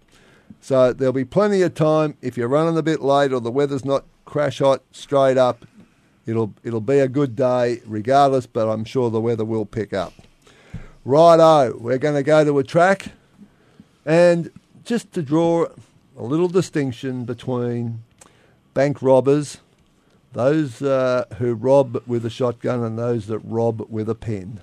So 0.61 0.93
there'll 0.93 1.12
be 1.12 1.25
plenty 1.25 1.62
of 1.62 1.75
time. 1.75 2.17
If 2.23 2.37
you're 2.37 2.49
running 2.49 2.77
a 2.77 2.83
bit 2.83 3.00
late 3.00 3.33
or 3.33 3.41
the 3.41 3.50
weather's 3.50 3.85
not 3.85 4.05
crash 4.25 4.59
hot 4.59 4.83
straight 4.93 5.37
up, 5.37 5.67
it'll 6.27 6.55
it'll 6.62 6.81
be 6.81 6.99
a 6.99 7.09
good 7.09 7.37
day 7.37 7.81
regardless. 7.87 8.47
But 8.47 8.69
I'm 8.69 8.85
sure 8.85 9.11
the 9.11 9.21
weather 9.21 9.45
will 9.45 9.67
pick 9.67 9.93
up. 9.93 10.15
Righto, 11.05 11.77
we're 11.79 11.99
going 11.99 12.17
to 12.17 12.23
go 12.23 12.45
to 12.45 12.59
a 12.59 12.65
track, 12.65 13.12
and 14.05 14.50
just 14.85 15.12
to 15.12 15.23
draw 15.23 15.67
a 16.17 16.23
little 16.23 16.49
distinction 16.49 17.25
between 17.25 18.03
bank 18.75 19.00
robbers, 19.00 19.59
those 20.38 20.80
uh, 20.83 21.25
who 21.38 21.52
rob 21.52 22.00
with 22.07 22.25
a 22.25 22.30
shotgun, 22.30 22.85
and 22.85 22.97
those 22.97 23.26
that 23.26 23.40
rob 23.40 23.85
with 23.90 24.09
a 24.09 24.14
pen. 24.14 24.61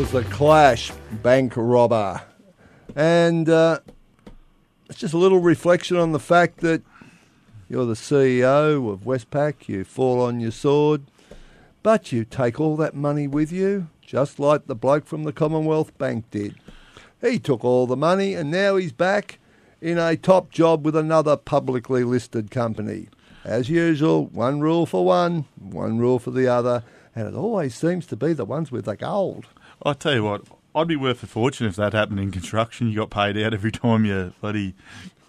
Was 0.00 0.12
the 0.12 0.24
Clash 0.24 0.90
Bank 1.22 1.52
Robber. 1.56 2.22
And 2.96 3.50
uh, 3.50 3.80
it's 4.88 4.98
just 4.98 5.12
a 5.12 5.18
little 5.18 5.40
reflection 5.40 5.98
on 5.98 6.12
the 6.12 6.18
fact 6.18 6.60
that 6.60 6.80
you're 7.68 7.84
the 7.84 7.92
CEO 7.92 8.90
of 8.90 9.00
Westpac, 9.00 9.68
you 9.68 9.84
fall 9.84 10.22
on 10.22 10.40
your 10.40 10.52
sword, 10.52 11.02
but 11.82 12.12
you 12.12 12.24
take 12.24 12.58
all 12.58 12.78
that 12.78 12.94
money 12.94 13.26
with 13.26 13.52
you, 13.52 13.88
just 14.00 14.38
like 14.38 14.68
the 14.68 14.74
bloke 14.74 15.04
from 15.04 15.24
the 15.24 15.34
Commonwealth 15.34 15.96
Bank 15.98 16.24
did. 16.30 16.54
He 17.20 17.38
took 17.38 17.62
all 17.62 17.86
the 17.86 17.94
money 17.94 18.32
and 18.32 18.50
now 18.50 18.76
he's 18.76 18.92
back 18.92 19.38
in 19.82 19.98
a 19.98 20.16
top 20.16 20.50
job 20.50 20.82
with 20.82 20.96
another 20.96 21.36
publicly 21.36 22.04
listed 22.04 22.50
company. 22.50 23.10
As 23.44 23.68
usual, 23.68 24.28
one 24.28 24.60
rule 24.60 24.86
for 24.86 25.04
one, 25.04 25.44
one 25.58 25.98
rule 25.98 26.18
for 26.18 26.30
the 26.30 26.48
other, 26.48 26.84
and 27.14 27.28
it 27.28 27.34
always 27.34 27.74
seems 27.74 28.06
to 28.06 28.16
be 28.16 28.32
the 28.32 28.46
ones 28.46 28.72
with 28.72 28.86
the 28.86 28.96
gold. 28.96 29.46
I 29.84 29.92
tell 29.94 30.14
you 30.14 30.24
what, 30.24 30.42
I'd 30.74 30.88
be 30.88 30.96
worth 30.96 31.22
a 31.22 31.26
fortune 31.26 31.66
if 31.66 31.76
that 31.76 31.92
happened 31.92 32.20
in 32.20 32.30
construction. 32.30 32.88
You 32.90 32.96
got 32.96 33.10
paid 33.10 33.36
out 33.38 33.54
every 33.54 33.72
time 33.72 34.04
you 34.04 34.32
bloody 34.40 34.74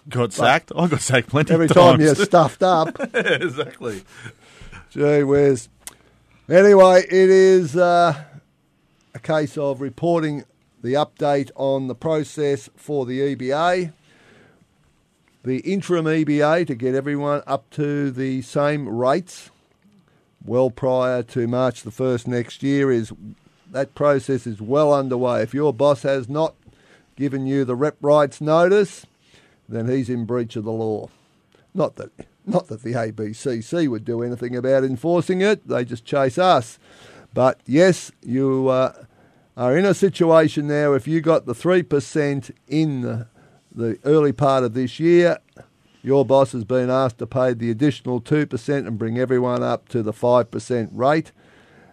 got 0.08 0.32
sacked. 0.32 0.72
I 0.76 0.86
got 0.88 1.00
sacked 1.00 1.28
plenty 1.28 1.54
Every 1.54 1.66
of 1.66 1.72
time 1.72 1.98
times. 1.98 2.02
you're 2.04 2.14
stuffed 2.26 2.62
up. 2.62 2.96
exactly. 3.14 4.04
Gee 4.90 5.22
whiz. 5.22 5.68
Anyway, 6.48 7.00
it 7.08 7.30
is 7.30 7.76
uh, 7.76 8.24
a 9.14 9.18
case 9.18 9.56
of 9.56 9.80
reporting 9.80 10.44
the 10.82 10.94
update 10.94 11.50
on 11.54 11.86
the 11.86 11.94
process 11.94 12.68
for 12.76 13.06
the 13.06 13.34
EBA. 13.34 13.92
The 15.44 15.58
interim 15.60 16.04
EBA 16.04 16.66
to 16.66 16.74
get 16.74 16.94
everyone 16.94 17.42
up 17.46 17.70
to 17.70 18.10
the 18.10 18.42
same 18.42 18.88
rates 18.88 19.50
well 20.44 20.70
prior 20.70 21.22
to 21.22 21.46
March 21.46 21.82
the 21.82 21.90
1st 21.90 22.26
next 22.26 22.62
year 22.62 22.90
is 22.90 23.12
that 23.72 23.94
process 23.94 24.46
is 24.46 24.60
well 24.60 24.92
underway. 24.92 25.42
If 25.42 25.54
your 25.54 25.72
boss 25.72 26.02
has 26.02 26.28
not 26.28 26.54
given 27.16 27.46
you 27.46 27.64
the 27.64 27.74
rep 27.74 27.96
rights 28.00 28.40
notice, 28.40 29.06
then 29.68 29.88
he's 29.88 30.08
in 30.08 30.26
breach 30.26 30.56
of 30.56 30.64
the 30.64 30.72
law. 30.72 31.08
Not 31.74 31.96
that 31.96 32.10
not 32.46 32.68
that 32.68 32.82
the 32.82 32.92
ABCC 32.92 33.88
would 33.88 34.04
do 34.04 34.22
anything 34.22 34.54
about 34.54 34.84
enforcing 34.84 35.40
it; 35.40 35.66
they 35.66 35.84
just 35.84 36.04
chase 36.04 36.38
us. 36.38 36.78
But 37.34 37.60
yes, 37.66 38.12
you 38.22 38.68
uh, 38.68 38.92
are 39.56 39.76
in 39.76 39.86
a 39.86 39.94
situation 39.94 40.66
now. 40.66 40.92
If 40.92 41.08
you 41.08 41.20
got 41.20 41.46
the 41.46 41.54
three 41.54 41.82
percent 41.82 42.50
in 42.68 43.00
the, 43.00 43.26
the 43.74 43.98
early 44.04 44.32
part 44.32 44.64
of 44.64 44.74
this 44.74 45.00
year, 45.00 45.38
your 46.02 46.26
boss 46.26 46.52
has 46.52 46.64
been 46.64 46.90
asked 46.90 47.18
to 47.18 47.26
pay 47.26 47.54
the 47.54 47.70
additional 47.70 48.20
two 48.20 48.44
percent 48.44 48.86
and 48.86 48.98
bring 48.98 49.18
everyone 49.18 49.62
up 49.62 49.88
to 49.90 50.02
the 50.02 50.12
five 50.12 50.50
percent 50.50 50.90
rate. 50.92 51.32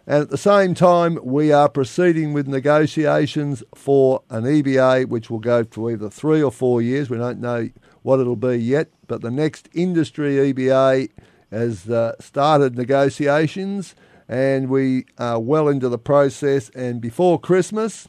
And 0.10 0.24
at 0.24 0.32
the 0.32 0.40
same 0.40 0.74
time, 0.74 1.20
we 1.22 1.52
are 1.52 1.70
proceeding 1.70 2.34
with 2.34 2.48
negotiations 2.48 3.62
for 3.76 4.24
an 4.32 4.46
EBA, 4.46 5.06
which 5.08 5.30
will 5.30 5.38
go 5.38 5.64
for 5.64 5.92
either 5.92 6.10
three 6.10 6.42
or 6.42 6.52
four 6.52 6.82
years. 6.82 7.12
We 7.12 7.20
don't 7.20 7.40
know 7.40 7.70
what 8.02 8.20
it'll 8.20 8.36
be 8.36 8.56
yet, 8.56 8.90
but 9.06 9.22
the 9.22 9.30
next 9.30 9.70
industry 9.72 10.52
EBA 10.52 11.12
has 11.52 11.88
uh, 11.88 12.14
started 12.20 12.76
negotiations, 12.76 13.94
and 14.28 14.68
we 14.68 15.06
are 15.20 15.40
well 15.40 15.68
into 15.68 15.90
the 15.90 16.00
process. 16.00 16.70
And 16.70 17.00
before 17.00 17.40
Christmas, 17.40 18.08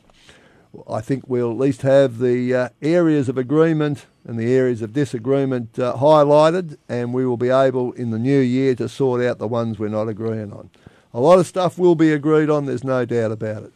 I 0.88 1.02
think 1.02 1.24
we'll 1.28 1.50
at 1.50 1.58
least 1.58 1.82
have 1.82 2.16
the 2.16 2.54
uh, 2.54 2.68
areas 2.80 3.28
of 3.28 3.36
agreement 3.36 4.06
and 4.24 4.38
the 4.38 4.54
areas 4.54 4.80
of 4.80 4.94
disagreement 4.94 5.78
uh, 5.78 5.96
highlighted, 5.96 6.78
and 6.88 7.12
we 7.12 7.26
will 7.26 7.36
be 7.36 7.50
able 7.50 7.92
in 7.92 8.08
the 8.08 8.18
new 8.18 8.40
year 8.40 8.74
to 8.76 8.88
sort 8.88 9.20
out 9.20 9.36
the 9.36 9.46
ones 9.46 9.78
we're 9.78 9.88
not 9.88 10.08
agreeing 10.08 10.50
on. 10.54 10.70
A 11.12 11.20
lot 11.20 11.38
of 11.38 11.46
stuff 11.46 11.78
will 11.78 11.94
be 11.94 12.12
agreed 12.12 12.50
on, 12.50 12.66
there's 12.66 12.84
no 12.84 13.04
doubt 13.04 13.32
about 13.32 13.64
it, 13.64 13.72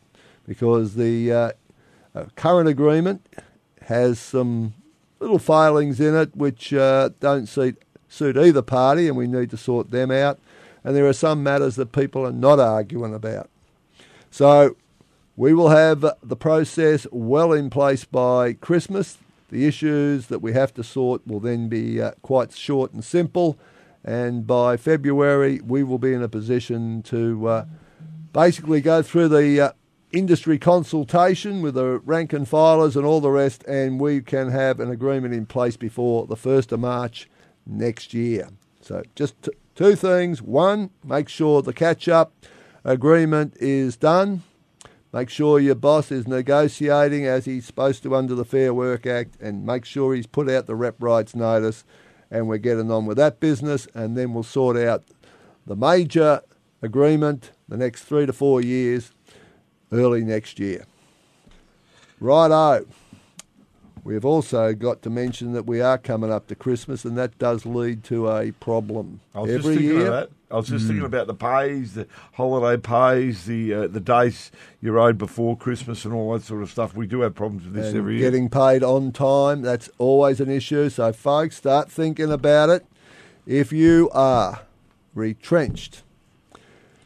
because 0.46 0.94
the 0.94 1.32
uh, 1.32 1.50
uh, 2.14 2.26
current 2.36 2.68
agreement 2.68 3.26
has 3.82 4.18
some 4.18 4.74
little 5.18 5.38
failings 5.38 6.00
in 6.00 6.14
it 6.14 6.36
which 6.36 6.72
uh, 6.72 7.10
don't 7.18 7.46
suit, 7.46 7.82
suit 8.08 8.36
either 8.36 8.62
party, 8.62 9.08
and 9.08 9.16
we 9.16 9.26
need 9.26 9.50
to 9.50 9.56
sort 9.56 9.90
them 9.90 10.10
out. 10.10 10.38
And 10.84 10.94
there 10.94 11.06
are 11.06 11.14
some 11.14 11.42
matters 11.42 11.76
that 11.76 11.92
people 11.92 12.26
are 12.26 12.32
not 12.32 12.60
arguing 12.60 13.14
about. 13.14 13.48
So 14.30 14.76
we 15.36 15.54
will 15.54 15.70
have 15.70 16.04
the 16.22 16.36
process 16.36 17.06
well 17.10 17.52
in 17.52 17.70
place 17.70 18.04
by 18.04 18.52
Christmas. 18.52 19.18
The 19.50 19.66
issues 19.66 20.26
that 20.26 20.40
we 20.40 20.52
have 20.52 20.74
to 20.74 20.84
sort 20.84 21.26
will 21.26 21.40
then 21.40 21.68
be 21.68 22.00
uh, 22.00 22.12
quite 22.22 22.52
short 22.52 22.92
and 22.92 23.04
simple. 23.04 23.58
And 24.04 24.46
by 24.46 24.76
February, 24.76 25.60
we 25.64 25.82
will 25.82 25.98
be 25.98 26.12
in 26.12 26.22
a 26.22 26.28
position 26.28 27.02
to 27.04 27.48
uh, 27.48 27.64
basically 28.32 28.80
go 28.80 29.00
through 29.00 29.28
the 29.28 29.60
uh, 29.60 29.72
industry 30.12 30.58
consultation 30.58 31.62
with 31.62 31.74
the 31.74 31.98
rank 32.00 32.32
and 32.32 32.46
filers 32.46 32.96
and 32.96 33.04
all 33.04 33.20
the 33.20 33.30
rest, 33.30 33.64
and 33.64 33.98
we 33.98 34.20
can 34.20 34.50
have 34.50 34.78
an 34.78 34.90
agreement 34.90 35.34
in 35.34 35.46
place 35.46 35.76
before 35.76 36.26
the 36.26 36.36
1st 36.36 36.72
of 36.72 36.80
March 36.80 37.28
next 37.66 38.14
year. 38.14 38.48
So, 38.80 39.02
just 39.14 39.42
t- 39.42 39.52
two 39.74 39.96
things. 39.96 40.42
One, 40.42 40.90
make 41.02 41.28
sure 41.28 41.62
the 41.62 41.72
catch 41.72 42.08
up 42.08 42.32
agreement 42.84 43.56
is 43.58 43.96
done. 43.96 44.42
Make 45.12 45.30
sure 45.30 45.60
your 45.60 45.76
boss 45.76 46.10
is 46.10 46.26
negotiating 46.26 47.24
as 47.24 47.44
he's 47.44 47.64
supposed 47.64 48.02
to 48.02 48.16
under 48.16 48.34
the 48.34 48.44
Fair 48.44 48.74
Work 48.74 49.06
Act, 49.06 49.36
and 49.40 49.64
make 49.64 49.84
sure 49.84 50.14
he's 50.14 50.26
put 50.26 50.50
out 50.50 50.66
the 50.66 50.74
rep 50.74 50.96
rights 50.98 51.34
notice. 51.34 51.84
And 52.34 52.48
we're 52.48 52.58
getting 52.58 52.90
on 52.90 53.06
with 53.06 53.16
that 53.18 53.38
business, 53.38 53.86
and 53.94 54.16
then 54.16 54.34
we'll 54.34 54.42
sort 54.42 54.76
out 54.76 55.04
the 55.68 55.76
major 55.76 56.40
agreement 56.82 57.52
the 57.68 57.76
next 57.76 58.02
three 58.02 58.26
to 58.26 58.32
four 58.32 58.60
years 58.60 59.12
early 59.92 60.24
next 60.24 60.58
year. 60.58 60.84
Righto. 62.18 62.86
We've 64.04 64.24
also 64.24 64.74
got 64.74 65.00
to 65.02 65.10
mention 65.10 65.54
that 65.54 65.64
we 65.64 65.80
are 65.80 65.96
coming 65.96 66.30
up 66.30 66.46
to 66.48 66.54
Christmas, 66.54 67.06
and 67.06 67.16
that 67.16 67.38
does 67.38 67.64
lead 67.64 68.04
to 68.04 68.28
a 68.30 68.52
problem. 68.52 69.20
I 69.34 69.40
was 69.40 69.50
Every 69.50 69.56
just 69.56 69.68
thinking 69.68 69.96
year, 69.96 70.06
of 70.06 70.12
that. 70.12 70.30
I 70.50 70.56
was 70.56 70.68
just 70.68 70.86
thinking 70.86 71.06
about 71.06 71.26
the 71.26 71.34
pays, 71.34 71.94
the 71.94 72.06
holiday 72.34 72.80
pays, 72.80 73.46
the 73.46 73.72
uh, 73.72 73.86
the 73.86 74.00
days 74.00 74.52
you're 74.82 74.98
owed 74.98 75.16
before 75.16 75.56
Christmas, 75.56 76.04
and 76.04 76.12
all 76.12 76.34
that 76.34 76.42
sort 76.42 76.62
of 76.62 76.70
stuff. 76.70 76.94
We 76.94 77.06
do 77.06 77.22
have 77.22 77.34
problems 77.34 77.64
with 77.64 77.72
this 77.72 77.88
and 77.88 77.96
every 77.96 78.18
year. 78.18 78.30
getting 78.30 78.50
paid 78.50 78.82
on 78.82 79.10
time, 79.10 79.62
that's 79.62 79.88
always 79.96 80.38
an 80.38 80.50
issue. 80.50 80.90
So, 80.90 81.10
folks, 81.10 81.56
start 81.56 81.90
thinking 81.90 82.30
about 82.30 82.68
it. 82.68 82.86
If 83.46 83.72
you 83.72 84.10
are 84.12 84.60
retrenched 85.14 86.02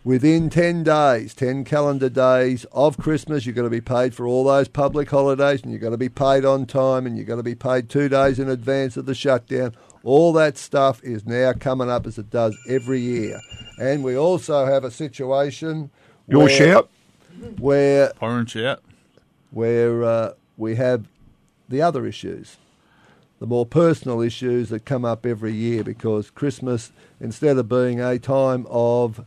within 0.09 0.49
10 0.49 0.85
days, 0.85 1.35
10 1.35 1.64
calendar 1.64 2.09
days 2.09 2.64
of 2.73 2.97
Christmas, 2.97 3.44
you're 3.44 3.55
going 3.55 3.66
to 3.66 3.71
be 3.71 3.79
paid 3.79 4.14
for 4.14 4.27
all 4.27 4.42
those 4.42 4.66
public 4.66 5.11
holidays 5.11 5.61
and 5.61 5.71
you're 5.71 5.79
going 5.79 5.92
to 5.92 5.99
be 5.99 6.09
paid 6.09 6.47
on 6.47 6.64
time 6.64 7.05
and 7.05 7.14
you're 7.14 7.27
going 7.27 7.38
to 7.38 7.42
be 7.42 7.55
paid 7.55 7.90
two 7.90 8.09
days 8.09 8.38
in 8.38 8.49
advance 8.49 8.97
of 8.97 9.05
the 9.05 9.14
shutdown. 9.14 9.77
All 10.03 10.33
that 10.33 10.57
stuff 10.57 11.05
is 11.05 11.27
now 11.27 11.53
coming 11.53 11.90
up 11.90 12.07
as 12.07 12.16
it 12.16 12.31
does 12.31 12.57
every 12.66 13.01
year. 13.01 13.38
And 13.79 14.03
we 14.03 14.16
also 14.16 14.64
have 14.64 14.83
a 14.83 14.90
situation 14.90 15.90
Your 16.27 16.44
where, 16.44 16.49
shout. 16.49 16.90
where 17.59 18.12
Orange 18.23 18.57
out. 18.57 18.83
where 19.51 20.05
uh, 20.05 20.33
we 20.57 20.77
have 20.77 21.05
the 21.68 21.83
other 21.83 22.07
issues, 22.07 22.57
the 23.40 23.47
more 23.47 23.66
personal 23.66 24.23
issues 24.23 24.71
that 24.71 24.87
come 24.87 25.05
up 25.05 25.27
every 25.27 25.53
year 25.53 25.85
because 25.85 26.31
Christmas, 26.31 26.92
instead 27.21 27.59
of 27.59 27.68
being 27.68 28.01
a 28.01 28.18
time 28.18 28.66
of, 28.71 29.23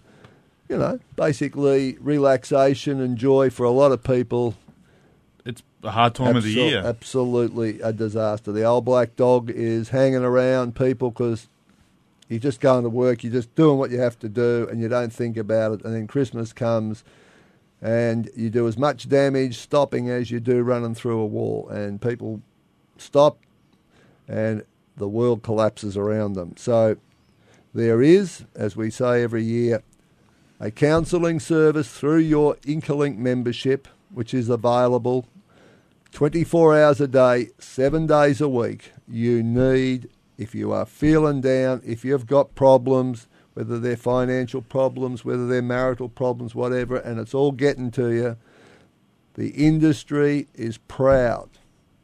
you 0.71 0.77
know, 0.77 0.97
basically 1.17 1.97
relaxation 1.99 3.01
and 3.01 3.17
joy 3.17 3.49
for 3.49 3.65
a 3.65 3.71
lot 3.71 3.91
of 3.91 4.01
people, 4.01 4.55
It's 5.43 5.61
a 5.83 5.91
hard 5.91 6.15
time 6.15 6.37
of 6.37 6.43
the 6.43 6.51
year. 6.51 6.79
absolutely 6.79 7.81
a 7.81 7.91
disaster. 7.91 8.53
The 8.53 8.63
old 8.63 8.85
black 8.85 9.17
dog 9.17 9.49
is 9.49 9.89
hanging 9.89 10.23
around 10.23 10.77
people 10.77 11.11
because 11.11 11.49
you're 12.29 12.39
just 12.39 12.61
going 12.61 12.83
to 12.83 12.89
work, 12.89 13.21
you're 13.25 13.33
just 13.33 13.53
doing 13.55 13.77
what 13.77 13.91
you 13.91 13.99
have 13.99 14.17
to 14.19 14.29
do, 14.29 14.65
and 14.71 14.79
you 14.79 14.87
don't 14.87 15.11
think 15.11 15.35
about 15.35 15.73
it. 15.73 15.83
And 15.83 15.93
then 15.93 16.07
Christmas 16.07 16.53
comes, 16.53 17.03
and 17.81 18.29
you 18.33 18.49
do 18.49 18.65
as 18.65 18.77
much 18.77 19.09
damage 19.09 19.57
stopping 19.57 20.09
as 20.09 20.31
you 20.31 20.39
do 20.39 20.61
running 20.61 20.95
through 20.95 21.19
a 21.19 21.25
wall, 21.25 21.67
and 21.67 22.01
people 22.01 22.41
stop, 22.97 23.37
and 24.25 24.63
the 24.95 25.09
world 25.09 25.43
collapses 25.43 25.97
around 25.97 26.33
them. 26.33 26.53
So 26.55 26.95
there 27.73 28.01
is, 28.01 28.45
as 28.55 28.77
we 28.77 28.89
say 28.89 29.21
every 29.21 29.43
year, 29.43 29.83
a 30.61 30.69
counselling 30.69 31.39
service 31.39 31.89
through 31.89 32.19
your 32.19 32.55
Incolink 32.57 33.17
membership, 33.17 33.87
which 34.13 34.31
is 34.31 34.47
available 34.47 35.25
24 36.11 36.79
hours 36.79 37.01
a 37.01 37.07
day, 37.07 37.49
seven 37.57 38.05
days 38.05 38.39
a 38.39 38.47
week. 38.47 38.91
You 39.07 39.41
need, 39.41 40.09
if 40.37 40.53
you 40.53 40.71
are 40.71 40.85
feeling 40.85 41.41
down, 41.41 41.81
if 41.83 42.05
you've 42.05 42.27
got 42.27 42.53
problems, 42.53 43.27
whether 43.55 43.79
they're 43.79 43.97
financial 43.97 44.61
problems, 44.61 45.25
whether 45.25 45.47
they're 45.47 45.63
marital 45.63 46.09
problems, 46.09 46.53
whatever, 46.53 46.95
and 46.97 47.19
it's 47.19 47.33
all 47.33 47.51
getting 47.51 47.89
to 47.91 48.11
you, 48.11 48.37
the 49.33 49.49
industry 49.49 50.47
is 50.53 50.77
proud 50.77 51.49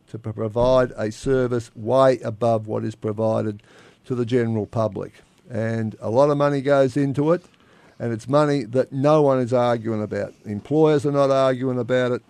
to 0.08 0.18
provide 0.18 0.94
a 0.98 1.12
service 1.12 1.70
way 1.76 2.18
above 2.22 2.66
what 2.66 2.84
is 2.84 2.96
provided 2.96 3.62
to 4.06 4.16
the 4.16 4.26
general 4.26 4.66
public. 4.66 5.14
And 5.48 5.96
a 6.02 6.10
lot 6.10 6.32
of 6.32 6.38
money 6.38 6.62
goes 6.62 6.98
into 6.98 7.34
it, 7.34 7.46
and 8.00 8.14
it's 8.14 8.28
money 8.28 8.64
that 8.64 8.92
no 8.92 9.22
one 9.22 9.40
is 9.40 9.54
arguing 9.54 10.02
about. 10.02 10.34
Employers 10.46 11.06
are 11.06 11.12
not 11.12 11.32
arguing 11.32 11.80
about 11.80 12.12
it, 12.12 12.24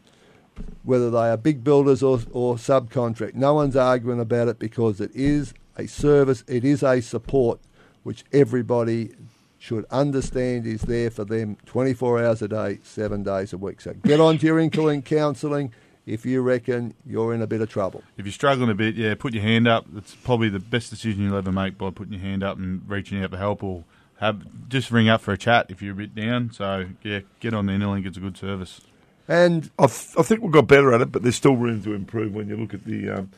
whether 0.83 1.11
they 1.11 1.29
are 1.29 1.37
big 1.37 1.63
builders 1.63 2.01
or, 2.01 2.19
or 2.31 2.55
subcontract. 2.55 3.35
No 3.35 3.53
one's 3.53 3.75
arguing 3.75 4.19
about 4.19 4.47
it 4.47 4.59
because 4.59 5.01
it 5.01 5.11
is 5.13 5.53
a 5.77 5.87
service, 5.87 6.43
it 6.47 6.63
is 6.63 6.83
a 6.83 7.01
support 7.01 7.59
which 8.03 8.23
everybody 8.31 9.11
should 9.59 9.85
understand 9.91 10.65
is 10.65 10.81
there 10.83 11.09
for 11.09 11.25
them 11.25 11.57
24 11.65 12.23
hours 12.23 12.41
a 12.41 12.47
day, 12.47 12.79
seven 12.83 13.23
days 13.23 13.53
a 13.53 13.57
week. 13.57 13.81
So 13.81 13.93
get 13.93 14.19
on 14.19 14.37
to 14.37 14.45
your 14.45 14.57
Incolink 14.57 15.05
counselling 15.05 15.73
if 16.05 16.25
you 16.25 16.41
reckon 16.41 16.93
you're 17.05 17.33
in 17.33 17.41
a 17.41 17.47
bit 17.47 17.59
of 17.59 17.69
trouble. 17.69 18.03
If 18.17 18.25
you're 18.25 18.31
struggling 18.31 18.69
a 18.69 18.75
bit, 18.75 18.95
yeah, 18.95 19.13
put 19.15 19.33
your 19.33 19.43
hand 19.43 19.67
up. 19.67 19.85
It's 19.97 20.15
probably 20.15 20.47
the 20.47 20.59
best 20.59 20.89
decision 20.89 21.23
you'll 21.23 21.35
ever 21.35 21.51
make 21.51 21.77
by 21.77 21.89
putting 21.89 22.13
your 22.13 22.21
hand 22.21 22.43
up 22.43 22.57
and 22.57 22.81
reaching 22.87 23.21
out 23.21 23.31
for 23.31 23.37
help 23.37 23.63
or 23.63 23.83
have 24.19 24.69
just 24.69 24.91
ring 24.91 25.09
up 25.09 25.21
for 25.21 25.31
a 25.31 25.37
chat 25.37 25.67
if 25.69 25.81
you're 25.81 25.93
a 25.93 25.95
bit 25.95 26.15
down. 26.15 26.51
So 26.51 26.87
yeah, 27.03 27.19
get 27.39 27.53
on 27.53 27.65
the 27.67 27.73
Incolink. 27.73 28.05
It's 28.05 28.17
a 28.17 28.21
good 28.21 28.37
service. 28.37 28.81
And 29.27 29.69
I, 29.77 29.87
th- 29.87 30.15
I 30.17 30.21
think 30.23 30.41
we've 30.41 30.51
got 30.51 30.67
better 30.67 30.93
at 30.93 31.01
it, 31.01 31.11
but 31.11 31.21
there's 31.21 31.35
still 31.35 31.55
room 31.57 31.83
to 31.83 31.93
improve 31.93 32.33
when 32.33 32.47
you 32.47 32.55
look 32.55 32.73
at 32.73 32.85
the 32.85 33.09
um, 33.09 33.29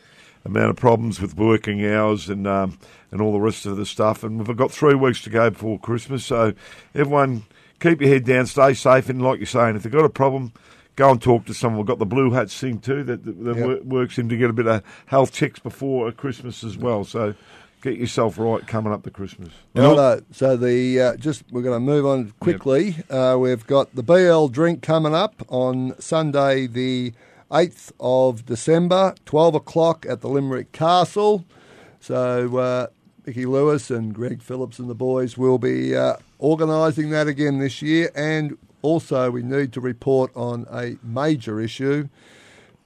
amount 0.46 0.70
of 0.70 0.76
problems 0.76 1.20
with 1.20 1.36
working 1.36 1.86
hours 1.86 2.30
and 2.30 2.46
um, 2.48 2.78
and 3.12 3.22
all 3.22 3.32
the 3.34 3.39
rest 3.39 3.65
of 3.65 3.76
the 3.78 3.86
stuff. 3.86 4.24
And 4.24 4.48
we've 4.48 4.56
got 4.58 4.72
three 4.72 4.94
weeks 4.96 5.22
to 5.24 5.30
go 5.30 5.50
before 5.50 5.80
Christmas, 5.80 6.26
so 6.26 6.54
everyone 6.94 7.44
keep 7.80 8.02
your 8.02 8.10
head 8.10 8.26
down, 8.26 8.46
stay 8.46 8.74
safe, 8.74 9.10
and 9.10 9.22
like 9.22 9.39
you're 9.39 9.48
saying, 9.48 9.76
if 9.76 9.84
they've 9.84 9.92
got 9.92 10.06
a 10.06 10.10
problem. 10.10 10.54
Go 10.96 11.12
and 11.12 11.22
talk 11.22 11.46
to 11.46 11.54
someone. 11.54 11.78
We've 11.80 11.88
got 11.88 12.00
the 12.00 12.06
Blue 12.06 12.32
Hats 12.32 12.60
thing 12.60 12.80
too 12.80 13.04
that, 13.06 13.24
that, 13.24 13.44
that 13.46 13.56
Yep. 13.56 13.84
works 13.86 14.18
in 14.18 14.28
to 14.28 14.36
get 14.36 14.50
a 14.50 14.54
bit 14.54 14.68
of 14.68 14.84
health 15.06 15.32
checks 15.32 15.58
before 15.58 16.12
Christmas 16.12 16.62
as 16.62 16.78
well. 16.78 17.06
So 17.06 17.36
get 17.82 17.98
yourself 17.98 18.38
right 18.38 18.65
coming 18.68 18.94
up 18.94 19.04
to 19.04 19.12
Christmas. 19.12 19.50
Righto. 19.76 20.24
So 20.32 20.58
the 20.58 21.00
uh, 21.00 21.15
just 21.18 21.44
we're 21.52 21.62
going 21.62 21.76
to 21.76 21.80
move 21.80 22.06
on 22.06 22.34
quickly. 22.39 22.98
Uh, 23.10 23.38
we've 23.39 23.65
got 23.68 23.94
the 23.96 24.04
BL 24.04 24.48
drink 24.48 24.82
coming 24.82 25.15
up 25.15 25.44
on 25.50 26.00
Sunday, 26.00 26.68
the 26.68 27.13
eighth 27.52 27.92
of 28.00 28.46
December, 28.46 29.15
twelve 29.26 29.56
o'clock 29.56 30.06
at 30.08 30.22
the 30.22 30.30
Limerick 30.30 30.72
Castle. 30.72 31.46
So 32.00 32.58
uh, 32.58 32.88
Mickey 33.26 33.46
Lewis 33.46 33.92
and 33.92 34.13
Greg 34.13 34.42
Phillips 34.42 34.80
and 34.80 34.89
the 34.89 34.96
boys 34.96 35.38
will 35.38 35.58
be 35.58 35.96
uh, 35.96 36.15
organising 36.38 37.10
that 37.12 37.28
again 37.28 37.60
this 37.60 37.82
year, 37.82 38.12
and 38.15 38.58
also 38.82 39.32
we 39.32 39.44
need 39.44 39.74
to 39.74 39.82
report 39.82 40.32
on 40.36 40.65
a 40.72 40.98
major 41.04 41.60
issue 41.60 42.08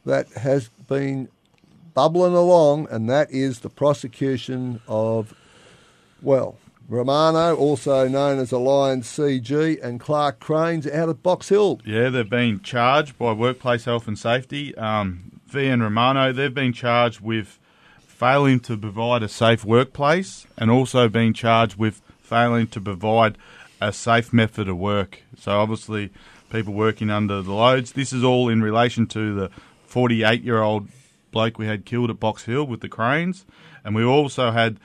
that 0.06 0.28
has 0.34 0.70
been 0.88 1.30
bubbling 1.94 2.34
along, 2.34 2.88
and 2.90 3.10
that 3.10 3.32
is 3.32 3.60
the 3.60 3.70
prosecution 3.70 4.82
of 4.88 5.34
well, 6.22 6.58
Romano, 6.88 7.56
also 7.56 8.08
known 8.08 8.40
as 8.40 8.52
Alliance 8.52 9.18
CG, 9.18 9.82
and 9.84 10.00
Clark 10.00 10.40
Cranes 10.40 10.88
out 10.88 11.10
of 11.10 11.24
Box 11.24 11.50
Hill. 11.50 11.80
Yeah, 11.86 12.10
they've 12.10 12.30
been 12.30 12.62
charged 12.62 13.18
by 13.18 13.34
Workplace 13.34 13.86
Health 13.86 14.08
and 14.08 14.18
Safety. 14.18 14.76
Um, 14.76 15.42
V 15.48 15.68
and 15.68 15.82
Romano, 15.82 16.34
they've 16.34 16.54
been 16.54 16.74
charged 16.74 17.22
with 17.22 17.60
failing 18.00 18.60
to 18.62 18.78
provide 18.78 19.24
a 19.24 19.28
safe 19.28 19.64
workplace 19.66 20.48
and 20.58 20.72
also 20.72 21.08
being 21.10 21.34
charged 21.34 21.78
with 21.78 22.02
failing 22.22 22.68
to 22.68 22.82
provide 22.82 23.38
a 23.80 23.92
safe 23.92 24.32
method 24.34 24.68
of 24.68 24.78
work. 24.78 25.22
So 25.38 25.52
obviously, 25.60 26.10
people 26.50 26.74
working 26.74 27.10
under 27.10 27.42
the 27.42 27.54
loads. 27.54 27.92
This 27.92 28.14
is 28.14 28.24
all 28.24 28.50
in 28.50 28.62
relation 28.62 29.08
to 29.08 29.36
the 29.36 29.52
48-year-old 29.90 30.88
bloke 31.34 31.58
we 31.58 31.66
had 31.66 31.84
killed 31.84 32.10
at 32.10 32.20
Box 32.20 32.46
Hill 32.46 32.66
with 32.66 32.80
the 32.80 32.88
cranes, 32.88 33.46
and 33.84 33.94
we 33.94 34.06
also 34.06 34.52
had, 34.52 34.80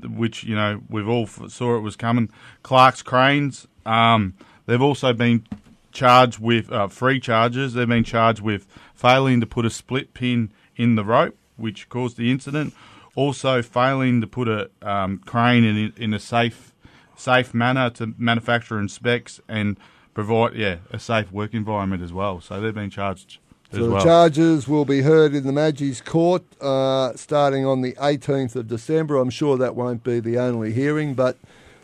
which 0.00 0.44
you 0.44 0.54
know 0.54 0.82
we've 0.88 1.08
all 1.08 1.26
saw 1.26 1.76
it 1.76 1.80
was 1.80 1.96
coming, 1.96 2.30
Clark's 2.62 3.02
cranes. 3.02 3.66
Um, 3.84 4.34
they've 4.66 4.80
also 4.80 5.12
been 5.12 5.44
charged 5.90 6.38
with 6.38 6.70
uh, 6.70 6.86
free 6.86 7.18
charges. 7.18 7.74
They've 7.74 7.88
been 7.88 8.04
charged 8.04 8.40
with 8.40 8.66
failing 8.94 9.40
to 9.40 9.46
put 9.46 9.64
a 9.64 9.70
split 9.70 10.14
pin 10.14 10.52
in 10.76 10.94
the 10.94 11.04
rope, 11.04 11.36
which 11.56 11.88
caused 11.88 12.16
the 12.16 12.30
incident. 12.30 12.74
Also, 13.16 13.62
failing 13.62 14.20
to 14.20 14.26
put 14.26 14.48
a 14.48 14.70
um, 14.82 15.18
crane 15.24 15.64
in 15.64 15.92
in 15.96 16.14
a 16.14 16.20
safe 16.20 16.72
safe 17.16 17.54
manner 17.54 17.90
to 17.90 18.14
manufacture 18.18 18.78
and 18.78 18.90
specs 18.90 19.40
and 19.48 19.78
provide 20.14 20.54
yeah 20.54 20.76
a 20.90 20.98
safe 20.98 21.32
work 21.32 21.54
environment 21.54 22.02
as 22.02 22.12
well. 22.12 22.40
So 22.40 22.60
they've 22.60 22.74
been 22.74 22.90
charged 22.90 23.38
So 23.74 23.86
the 23.86 23.90
well. 23.90 24.04
charges 24.04 24.68
will 24.68 24.84
be 24.84 25.02
heard 25.02 25.34
in 25.34 25.44
the 25.44 25.52
Magis 25.52 26.00
Court 26.00 26.44
uh, 26.60 27.14
starting 27.16 27.66
on 27.66 27.80
the 27.80 27.92
18th 27.94 28.54
of 28.54 28.68
December. 28.68 29.16
I'm 29.16 29.30
sure 29.30 29.56
that 29.58 29.74
won't 29.74 30.04
be 30.04 30.20
the 30.20 30.38
only 30.38 30.72
hearing, 30.72 31.14
but 31.14 31.36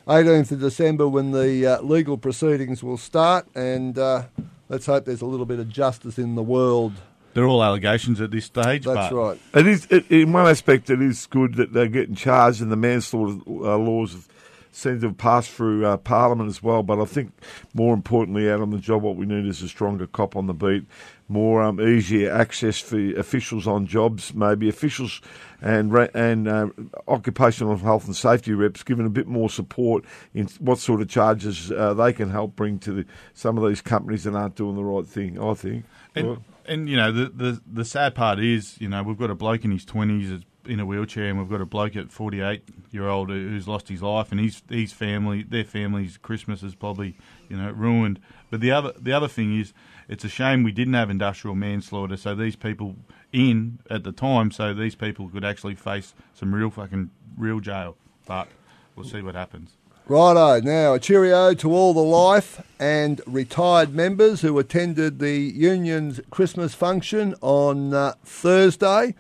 18th 0.07 0.53
of 0.53 0.61
December 0.61 1.09
when 1.09 1.33
the 1.33 1.67
uh, 1.67 1.83
legal 1.83 2.17
proceedings 2.17 2.85
will 2.85 2.97
start, 2.97 3.47
and 3.57 3.99
uh, 3.99 4.25
let's 4.69 4.87
hope 4.87 5.05
there's 5.05 5.23
a 5.23 5.27
little 5.27 5.47
bit 5.47 5.59
of 5.59 5.69
justice 5.69 6.17
in 6.17 6.37
the 6.37 6.43
world. 6.45 6.93
They're 7.35 7.47
all 7.47 7.63
allegations 7.63 8.21
at 8.21 8.31
this 8.31 8.45
stage. 8.45 8.85
That's 8.85 9.11
but 9.11 9.13
right. 9.13 9.41
It 9.55 9.67
is, 9.67 9.87
it, 9.91 10.11
in 10.11 10.33
one 10.33 10.47
aspect, 10.47 10.91
it 10.91 11.03
is 11.03 11.27
good 11.27 11.55
that 11.55 11.73
they're 11.73 11.89
getting 11.89 12.15
charged 12.15 12.61
in 12.61 12.69
the 12.69 12.77
manslaughter 12.77 13.41
uh, 13.49 13.77
laws 13.77 14.13
have 14.13 14.29
seem 14.73 15.01
to 15.01 15.09
have 15.09 15.19
passed 15.19 15.51
through 15.51 15.85
uh, 15.85 15.97
Parliament 15.97 16.49
as 16.49 16.63
well. 16.63 16.83
But 16.83 17.01
I 17.01 17.05
think 17.05 17.33
more 17.75 17.95
importantly, 17.95 18.51
out 18.51 18.61
on 18.61 18.71
the 18.71 18.79
job, 18.79 19.03
what 19.03 19.17
we 19.17 19.27
need 19.27 19.47
is 19.47 19.63
a 19.63 19.69
stronger 19.69 20.07
cop 20.07 20.37
on 20.37 20.47
the 20.47 20.55
beat, 20.55 20.85
more 21.29 21.63
um, 21.63 21.81
easier 21.81 22.33
access 22.33 22.81
for 22.81 22.99
officials 23.19 23.67
on 23.67 23.87
jobs, 23.87 24.35
maybe 24.35 24.69
officials 24.69 25.21
and 25.61 25.95
and 26.15 26.49
uh, 26.49 26.69
occupational 27.09 27.77
health 27.77 28.07
and 28.07 28.17
safety 28.17 28.53
reps 28.53 28.83
given 28.83 29.07
a 29.07 29.11
bit 29.11 29.27
more 29.27 29.51
support 29.51 30.05
in 30.35 30.47
what 30.59 30.79
sort 30.79 31.01
of 31.01 31.09
charges 31.09 31.71
uh, 31.73 31.95
they 31.95 32.13
can 32.13 32.31
help 32.31 32.57
bring 32.57 32.79
to 32.79 32.93
the, 32.93 33.07
some 33.35 33.59
of 33.59 33.69
these 33.69 33.81
companies 33.81 34.25
that 34.25 34.35
aren't 34.35 34.55
doing 34.55 34.77
the 34.77 34.85
right 34.85 35.07
thing. 35.07 35.41
I 35.41 35.55
think. 35.55 35.85
And, 36.15 36.27
Well, 36.27 36.45
and 36.67 36.89
you 36.89 36.97
know 36.97 37.13
the, 37.13 37.29
the 37.29 37.61
the 37.67 37.85
sad 37.85 38.15
part 38.15 38.39
is 38.39 38.81
you 38.81 38.89
know 38.89 39.03
we've 39.03 39.19
got 39.19 39.31
a 39.31 39.35
bloke 39.35 39.65
in 39.65 39.73
his 39.73 39.85
twenties 39.85 40.41
in 40.71 40.79
a 40.79 40.87
wheelchair, 40.87 41.25
and 41.25 41.39
we've 41.39 41.51
got 41.51 41.61
a 41.61 41.67
bloke 41.67 41.97
at 41.97 42.13
forty 42.13 42.41
eight 42.41 42.63
year 42.93 43.09
old 43.09 43.29
who's 43.29 43.67
lost 43.67 43.89
his 43.89 44.03
life, 44.03 44.31
and 44.31 44.41
his 44.41 44.63
his 44.71 44.93
family, 44.93 45.43
their 45.43 45.65
family's 45.65 46.17
Christmas 46.17 46.63
is 46.63 46.77
probably 46.77 47.17
you 47.49 47.57
know 47.57 47.71
ruined. 47.73 48.21
But 48.51 48.61
the 48.61 48.71
other 48.71 48.93
the 48.97 49.13
other 49.13 49.27
thing 49.27 49.59
is, 49.59 49.73
it's 50.09 50.25
a 50.25 50.29
shame 50.29 50.63
we 50.63 50.71
didn't 50.71 50.95
have 50.95 51.11
industrial 51.11 51.57
manslaughter, 51.57 52.17
so 52.17 52.37
these 52.37 52.55
people 52.55 52.95
in 53.33 53.81
at 53.91 54.05
the 54.05 54.13
time, 54.13 54.53
so 54.53 54.73
these 54.73 54.95
people 54.95 55.29
could 55.29 55.45
actually 55.45 55.75
face 55.75 56.15
some 56.35 56.55
real 56.55 56.71
fucking 56.71 57.11
real 57.37 57.59
jail. 57.59 57.97
But 58.27 58.47
we'll 58.95 59.07
see 59.07 59.23
what 59.23 59.35
happens. 59.35 59.77
Righto, 60.07 60.61
now 60.61 60.95
a 60.95 61.01
cheerio 61.01 61.53
to 61.55 61.73
all 61.73 61.95
the 61.95 62.01
life 62.01 62.65
and 62.79 63.21
retired 63.27 63.93
members 63.93 64.41
who 64.41 64.59
attended 64.59 65.19
the 65.19 65.37
union's 65.37 66.21
Christmas 66.31 66.75
function 66.75 67.35
on 67.41 67.93
uh, 67.93 68.15
Thursday. 68.25 69.15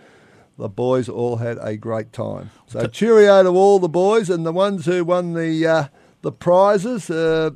The 0.60 0.68
boys 0.68 1.08
all 1.08 1.36
had 1.36 1.56
a 1.62 1.74
great 1.78 2.12
time. 2.12 2.50
So 2.66 2.86
cheerio 2.86 3.42
to 3.42 3.48
all 3.48 3.78
the 3.78 3.88
boys 3.88 4.28
and 4.28 4.44
the 4.44 4.52
ones 4.52 4.84
who 4.84 5.02
won 5.06 5.32
the 5.32 5.66
uh, 5.66 5.84
the 6.20 6.32
prizes. 6.32 7.08
Uh, 7.08 7.52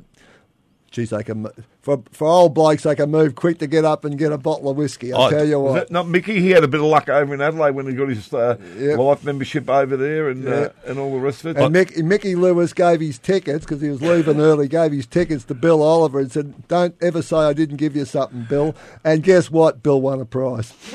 geez, 0.95 1.09
they 1.09 1.23
can 1.23 1.47
for 1.81 2.01
for 2.11 2.25
old 2.27 2.53
blokes 2.53 2.83
they 2.83 2.95
can 2.95 3.11
move 3.11 3.35
quick 3.35 3.59
to 3.59 3.67
get 3.67 3.83
up 3.83 4.05
and 4.05 4.17
get 4.17 4.31
a 4.31 4.37
bottle 4.37 4.69
of 4.69 4.77
whiskey. 4.77 5.11
I'll 5.13 5.23
Oh, 5.23 5.29
tell 5.29 5.45
you 5.45 5.59
what. 5.59 5.91
not 5.91 6.07
Mickey? 6.07 6.39
He 6.41 6.51
had 6.51 6.63
a 6.63 6.67
bit 6.67 6.79
of 6.79 6.85
luck 6.87 7.09
over 7.09 7.33
in 7.33 7.41
Adelaide 7.41 7.71
when 7.75 7.85
he 7.87 7.93
got 7.93 8.07
his 8.09 8.33
uh, 8.33 8.57
Yep. 8.79 8.97
life 8.97 9.23
membership 9.25 9.69
over 9.69 9.97
there 9.97 10.29
and 10.29 10.47
uh, 10.47 10.69
and 10.87 10.97
all 10.97 11.11
the 11.11 11.19
rest 11.19 11.43
of 11.45 11.57
it. 11.57 11.61
And 11.61 11.75
Mick, 11.75 12.01
Mickey 12.03 12.33
Lewis 12.35 12.71
gave 12.73 13.01
his 13.01 13.19
tickets 13.19 13.65
because 13.65 13.81
he 13.81 13.89
was 13.89 14.01
leaving 14.01 14.39
early. 14.39 14.67
Gave 14.69 14.93
his 14.93 15.05
tickets 15.05 15.43
to 15.45 15.53
Bill 15.53 15.83
Oliver 15.83 16.19
and 16.19 16.31
said, 16.31 16.67
"Don't 16.69 16.95
ever 17.01 17.21
say 17.21 17.35
I 17.37 17.53
didn't 17.53 17.77
give 17.77 17.95
you 17.95 18.05
something, 18.05 18.45
Bill." 18.49 18.73
And 19.03 19.21
guess 19.21 19.51
what? 19.51 19.83
Bill 19.83 19.99
won 20.01 20.21
a 20.21 20.25
prize. 20.25 20.73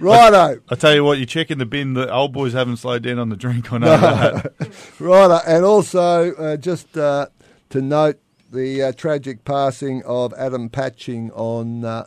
Righto, 0.00 0.60
I 0.68 0.74
tell 0.76 0.94
you 0.94 1.04
what, 1.04 1.18
you 1.18 1.26
check 1.26 1.50
in 1.50 1.58
the 1.58 1.66
bin. 1.66 1.94
The 1.94 2.12
old 2.12 2.32
boys 2.32 2.52
haven't 2.52 2.78
slowed 2.78 3.02
down 3.02 3.18
on 3.18 3.28
the 3.28 3.36
drink. 3.36 3.72
I 3.72 3.78
know 3.78 3.86
that. 3.98 4.52
righto, 4.98 5.38
and 5.46 5.64
also 5.64 6.32
uh, 6.34 6.56
just 6.56 6.96
uh, 6.96 7.26
to 7.70 7.80
note 7.82 8.18
the 8.50 8.82
uh, 8.82 8.92
tragic 8.92 9.44
passing 9.44 10.02
of 10.04 10.34
Adam 10.36 10.68
Patching 10.68 11.30
on 11.32 11.84
uh, 11.84 12.06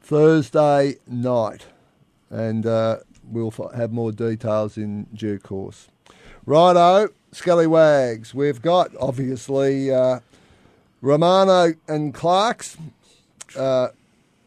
Thursday 0.00 0.96
night, 1.06 1.66
and 2.28 2.66
uh, 2.66 2.98
we'll 3.24 3.52
f- 3.56 3.74
have 3.74 3.92
more 3.92 4.12
details 4.12 4.76
in 4.76 5.04
due 5.14 5.38
course. 5.38 5.88
Righto, 6.46 7.08
Scallywags. 7.32 8.34
We've 8.34 8.60
got 8.60 8.90
obviously 9.00 9.92
uh, 9.92 10.20
Romano 11.00 11.74
and 11.88 12.12
Clark's. 12.12 12.76
Uh, 13.56 13.88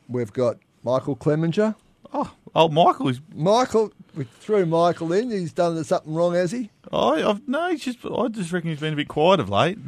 we've 0.09 0.33
got 0.33 0.57
Michael 0.83 1.15
Clemenger. 1.15 1.75
Oh, 2.13 2.31
old 2.53 2.73
Michael 2.73 3.09
is. 3.09 3.21
Michael, 3.33 3.91
we 4.15 4.25
threw 4.25 4.65
Michael 4.65 5.13
in. 5.13 5.31
He's 5.31 5.53
done 5.53 5.81
something 5.83 6.13
wrong, 6.13 6.33
has 6.35 6.51
he? 6.51 6.69
Oh, 6.91 7.29
I've, 7.29 7.47
no, 7.47 7.69
he's 7.69 7.83
just. 7.83 7.99
I 8.05 8.27
just 8.27 8.51
reckon 8.51 8.69
he's 8.69 8.79
been 8.79 8.93
a 8.93 8.97
bit 8.97 9.07
quiet 9.07 9.39
of 9.39 9.49
late. 9.49 9.79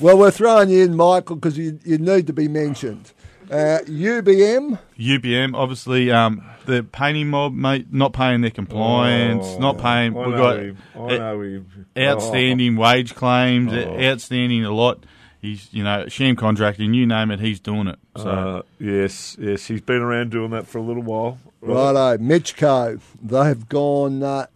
Well, 0.00 0.16
we're 0.18 0.30
throwing 0.30 0.70
you 0.70 0.84
in, 0.84 0.96
Michael, 0.96 1.36
because 1.36 1.58
you, 1.58 1.78
you 1.84 1.98
need 1.98 2.26
to 2.28 2.32
be 2.32 2.46
mentioned. 2.48 3.12
Uh, 3.50 3.78
UBM, 3.86 4.78
UBM, 4.98 5.54
obviously, 5.54 6.10
um, 6.10 6.44
the 6.66 6.82
painting 6.82 7.28
mob, 7.28 7.54
mate, 7.54 7.86
not 7.90 8.12
paying 8.12 8.42
their 8.42 8.50
compliance, 8.50 9.46
Oh, 9.46 9.58
not 9.58 9.78
paying. 9.78 10.14
I 10.16 10.20
We've 10.20 10.28
know 10.30 10.36
got 10.36 10.58
him. 10.58 10.78
I 10.94 11.16
know 11.18 11.40
him. 11.40 11.86
outstanding 11.96 12.76
wage 12.76 13.14
claims, 13.14 13.72
Oh. 13.72 13.98
outstanding 13.98 14.64
a 14.66 14.70
lot. 14.70 15.02
He's 15.40 15.68
you 15.72 15.82
know 15.82 16.06
sham 16.08 16.36
contracting, 16.36 16.92
you 16.94 17.06
name 17.06 17.30
it, 17.30 17.40
he's 17.40 17.58
doing 17.60 17.86
it. 17.86 17.98
So 18.16 18.28
Uh, 18.28 18.62
yes, 18.78 19.36
yes, 19.40 19.66
he's 19.66 19.80
been 19.80 20.02
around 20.02 20.30
doing 20.30 20.50
that 20.50 20.66
for 20.66 20.76
a 20.78 20.82
little 20.82 21.02
while. 21.02 21.38
Right. 21.62 21.92
Righto, 21.94 22.22
Mitchco. 22.22 23.00
They've 23.22 23.68
gone 23.68 24.22
uh, 24.22 24.46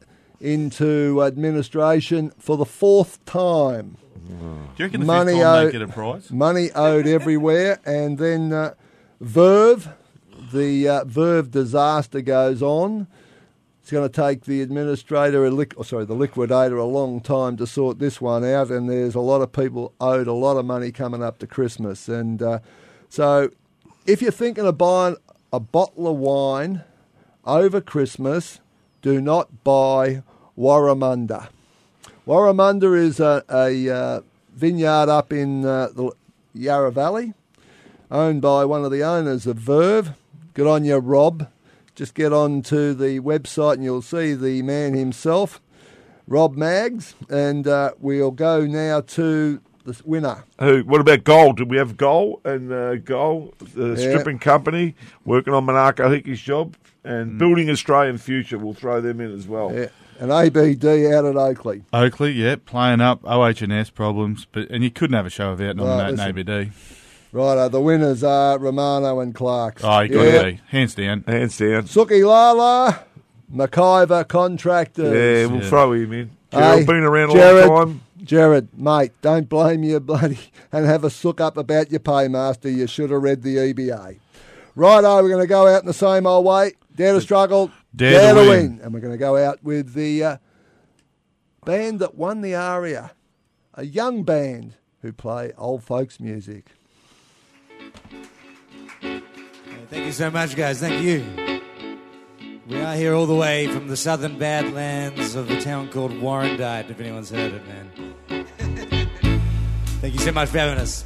into 0.40 1.22
administration 1.22 2.32
for 2.38 2.56
the 2.58 2.66
fourth 2.66 3.24
time. 3.24 3.96
Do 4.14 4.34
you 4.78 4.84
reckon 4.86 5.00
the 5.00 5.06
Money 5.06 5.32
fifth 5.34 5.42
out- 5.42 5.72
get 5.72 5.82
a 5.82 5.88
prize? 5.88 6.30
Money 6.30 6.70
owed 6.74 7.06
everywhere, 7.06 7.78
and 7.84 8.18
then 8.18 8.52
uh, 8.52 8.74
Verve, 9.20 9.88
the 10.52 10.88
uh, 10.88 11.04
Verve 11.04 11.50
disaster 11.50 12.20
goes 12.20 12.62
on. 12.62 13.06
It's 13.80 13.90
going 13.90 14.08
to 14.08 14.14
take 14.14 14.44
the 14.44 14.62
administrator, 14.62 15.44
oh, 15.44 15.82
sorry, 15.82 16.04
the 16.04 16.14
liquidator, 16.14 16.76
a 16.76 16.84
long 16.84 17.20
time 17.20 17.56
to 17.56 17.66
sort 17.66 17.98
this 17.98 18.20
one 18.20 18.44
out, 18.44 18.70
and 18.70 18.88
there's 18.88 19.16
a 19.16 19.20
lot 19.20 19.42
of 19.42 19.52
people 19.52 19.92
owed 20.00 20.28
a 20.28 20.32
lot 20.32 20.56
of 20.56 20.64
money 20.64 20.92
coming 20.92 21.20
up 21.22 21.38
to 21.38 21.48
Christmas, 21.48 22.08
and 22.08 22.40
uh, 22.42 22.60
so 23.08 23.50
if 24.06 24.22
you're 24.22 24.30
thinking 24.30 24.66
of 24.66 24.78
buying 24.78 25.16
a 25.52 25.58
bottle 25.58 26.06
of 26.06 26.16
wine 26.16 26.82
over 27.44 27.80
Christmas, 27.80 28.60
do 29.02 29.20
not 29.20 29.64
buy 29.64 30.22
Warramunda. 30.56 31.48
Warramunda 32.26 32.96
is 32.96 33.18
a, 33.20 33.42
a 33.48 33.88
uh, 33.90 34.20
vineyard 34.54 35.08
up 35.08 35.32
in 35.32 35.64
uh, 35.64 35.88
the 35.88 36.12
Yarra 36.54 36.92
Valley, 36.92 37.34
owned 38.10 38.42
by 38.42 38.64
one 38.64 38.84
of 38.84 38.90
the 38.92 39.02
owners 39.02 39.46
of 39.46 39.56
Verve. 39.56 40.10
Good 40.54 40.66
on 40.66 40.84
you, 40.84 40.98
Rob. 40.98 41.48
Just 41.94 42.14
get 42.14 42.32
on 42.32 42.62
to 42.62 42.94
the 42.94 43.20
website 43.20 43.74
and 43.74 43.84
you'll 43.84 44.02
see 44.02 44.34
the 44.34 44.62
man 44.62 44.94
himself, 44.94 45.60
Rob 46.26 46.56
Maggs, 46.56 47.14
and 47.28 47.66
uh, 47.66 47.92
we'll 47.98 48.30
go 48.30 48.64
now 48.66 49.00
to 49.00 49.60
the 49.84 50.00
winner. 50.04 50.44
Who? 50.60 50.82
What 50.82 51.00
about 51.00 51.24
Gold? 51.24 51.56
Did 51.58 51.70
we 51.70 51.76
have 51.76 51.96
Gold 51.96 52.40
and 52.44 52.72
uh, 52.72 52.96
Gold, 52.96 53.54
the 53.58 53.88
Yeah. 53.88 53.96
stripping 54.10 54.38
company, 54.38 54.94
working 55.24 55.52
on 55.52 55.64
Monaco 55.64 56.08
Hickey's 56.08 56.40
job 56.40 56.76
and 57.04 57.36
building 57.36 57.68
Australian 57.68 58.16
future? 58.18 58.58
We'll 58.58 58.74
throw 58.74 59.00
them 59.00 59.20
in 59.20 59.32
as 59.34 59.46
well. 59.48 59.72
Yeah. 59.74 59.88
And 60.22 60.30
ABD 60.30 60.84
out 61.12 61.24
at 61.24 61.34
Oakleigh. 61.36 61.82
Oakleigh, 61.92 62.36
yeah, 62.36 62.54
playing 62.64 63.00
up 63.00 63.20
OH&S 63.24 63.90
problems, 63.90 64.46
but 64.52 64.70
and 64.70 64.84
you 64.84 64.90
couldn't 64.90 65.16
have 65.16 65.26
a 65.26 65.30
show 65.30 65.50
without 65.50 65.74
nominating 65.74 66.16
listen. 66.16 66.38
ABD. 66.38 66.72
Righto, 67.32 67.60
uh, 67.62 67.68
the 67.68 67.80
winners 67.80 68.22
are 68.22 68.56
Romano 68.56 69.18
and 69.18 69.34
Clarks. 69.34 69.82
Oh, 69.84 69.98
you 70.00 70.10
got 70.10 70.22
Yeah. 70.22 70.42
to 70.42 70.52
be 70.52 70.60
hands 70.68 70.94
down. 70.94 71.24
Hands 71.26 71.58
down. 71.58 71.82
Suki 71.84 72.24
Lala, 72.24 73.00
McIver 73.52 74.28
Contractors. 74.28 75.12
Yeah, 75.12 75.46
we'll 75.52 75.62
Yeah. 75.62 75.68
throw 75.68 75.92
him 75.92 76.12
in. 76.12 76.30
Hey, 76.52 76.84
been 76.84 76.96
around 77.02 77.30
a 77.30 77.32
Jared, 77.32 77.66
long 77.68 77.86
time. 77.86 78.00
Jared, 78.22 78.68
mate, 78.78 79.10
don't 79.22 79.48
blame 79.48 79.82
your 79.82 79.98
bloody 80.10 80.38
and 80.70 80.86
have 80.86 81.02
a 81.02 81.10
sook 81.10 81.40
up 81.40 81.56
about 81.56 81.90
your 81.90 81.98
paymaster. 82.00 82.70
You 82.72 82.86
should 82.86 83.10
have 83.10 83.22
read 83.22 83.42
the 83.42 83.56
EBA. 83.56 84.18
Righto, 84.76 85.16
we're 85.22 85.28
going 85.30 85.40
to 85.42 85.48
go 85.48 85.66
out 85.66 85.80
in 85.80 85.86
the 85.88 85.92
same 85.92 86.28
old 86.28 86.46
way. 86.46 86.74
Dare 86.94 87.14
to 87.14 87.20
struggle, 87.20 87.70
Dare 87.94 88.34
to 88.34 88.40
win. 88.48 88.80
And 88.82 88.94
we're 88.94 89.00
going 89.00 89.12
to 89.12 89.18
go 89.18 89.36
out 89.36 89.62
with 89.62 89.94
the 89.94 90.24
uh, 90.24 90.36
band 91.64 92.00
that 92.00 92.14
won 92.14 92.40
the 92.40 92.54
ARIA, 92.54 93.12
a 93.74 93.84
young 93.84 94.22
band 94.22 94.74
who 95.02 95.12
play 95.12 95.52
old 95.58 95.84
folks 95.84 96.18
music. 96.20 96.66
Thank 99.00 100.06
you 100.06 100.12
so 100.12 100.30
much, 100.30 100.56
guys. 100.56 100.80
Thank 100.80 101.02
you. 101.02 101.24
We 102.66 102.80
are 102.80 102.94
here 102.94 103.12
all 103.12 103.26
the 103.26 103.34
way 103.34 103.66
from 103.66 103.88
the 103.88 103.96
southern 103.96 104.38
badlands 104.38 105.34
of 105.34 105.50
a 105.50 105.60
town 105.60 105.90
called 105.90 106.12
Warrandyte, 106.12 106.88
if 106.88 106.98
anyone's 107.00 107.30
heard 107.30 107.52
it, 107.52 107.66
man. 107.66 107.90
Thank 110.00 110.14
you 110.14 110.20
so 110.20 110.32
much 110.32 110.48
for 110.48 110.58
having 110.58 110.78
us. 110.78 111.04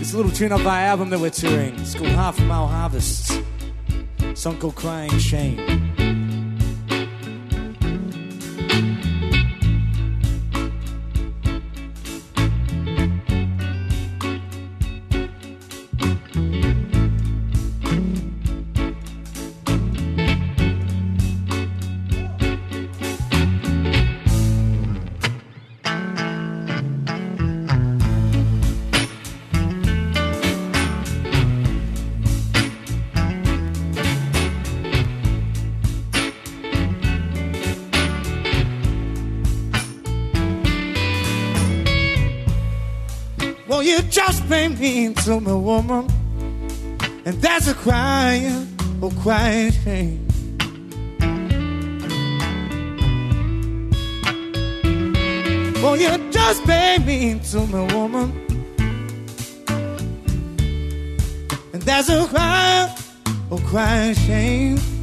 It's 0.00 0.14
a 0.14 0.16
little 0.16 0.32
tune 0.32 0.52
off 0.52 0.64
our 0.64 0.80
album 0.80 1.10
that 1.10 1.18
we're 1.18 1.30
touring. 1.30 1.74
It's 1.80 1.94
called 1.94 2.10
Half 2.10 2.38
a 2.38 2.42
Mile 2.42 2.68
Harvests. 2.68 3.36
Song 4.36 4.58
called 4.58 4.74
Crying 4.74 5.18
Shame. 5.18 5.95
You 44.46 44.52
just 44.52 44.78
made 44.78 44.78
me 44.78 45.04
into 45.06 45.32
a 45.32 45.58
woman, 45.58 46.06
and 47.24 47.42
that's 47.42 47.68
a 47.68 47.74
crying, 47.74 48.68
oh 49.02 49.10
crying 49.22 49.72
shame. 49.72 50.28
Well, 55.82 55.96
you 55.96 56.30
just 56.30 56.66
made 56.66 57.06
me 57.06 57.30
into 57.30 57.58
a 57.58 57.86
woman, 57.94 58.32
and 61.72 61.82
that's 61.82 62.08
a 62.08 62.26
crying, 62.26 62.94
oh 63.50 63.58
crying 63.66 64.14
shame. 64.14 64.95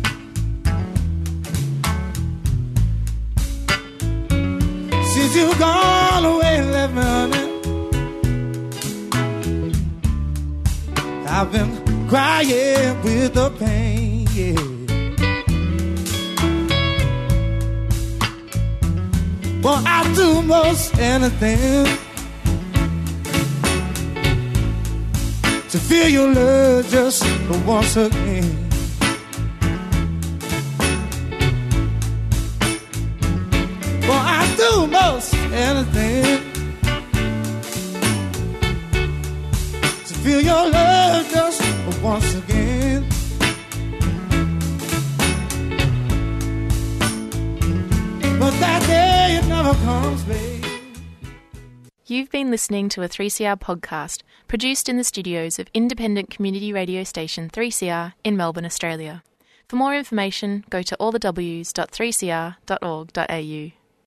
I've 11.43 11.51
been 11.51 12.07
crying 12.07 13.03
with 13.03 13.33
the 13.33 13.49
pain. 13.59 14.25
Yeah. 14.31 14.55
Well, 19.61 19.83
I 19.85 20.09
do 20.15 20.41
most 20.41 20.97
anything 20.97 21.83
to 25.67 25.77
feel 25.79 26.07
your 26.07 26.33
love 26.33 26.87
just 26.89 27.25
once 27.65 27.97
again. 27.97 28.69
Well, 34.07 34.23
I 34.39 34.55
do 34.55 34.87
most 34.87 35.33
anything 35.51 36.42
feel 40.23 40.41
your 40.41 40.69
love 40.69 41.29
just 41.29 41.61
once 42.01 42.33
again. 42.35 43.05
But 48.39 48.51
that 48.59 48.81
day 48.87 49.39
it 49.39 49.45
never 49.47 49.73
comes, 49.83 50.23
babe. 50.23 50.63
You've 52.05 52.31
been 52.31 52.51
listening 52.51 52.89
to 52.89 53.01
a 53.01 53.09
3CR 53.09 53.59
podcast 53.59 54.21
produced 54.47 54.87
in 54.87 54.97
the 54.97 55.03
studios 55.03 55.59
of 55.59 55.67
independent 55.73 56.29
community 56.29 56.71
radio 56.71 57.03
station 57.03 57.49
3CR 57.49 58.13
in 58.23 58.37
Melbourne, 58.37 58.65
Australia. 58.65 59.23
For 59.67 59.75
more 59.75 59.95
information, 59.95 60.63
go 60.69 60.83
to 60.83 60.95
allthews.3cr.org.au. 60.99 63.82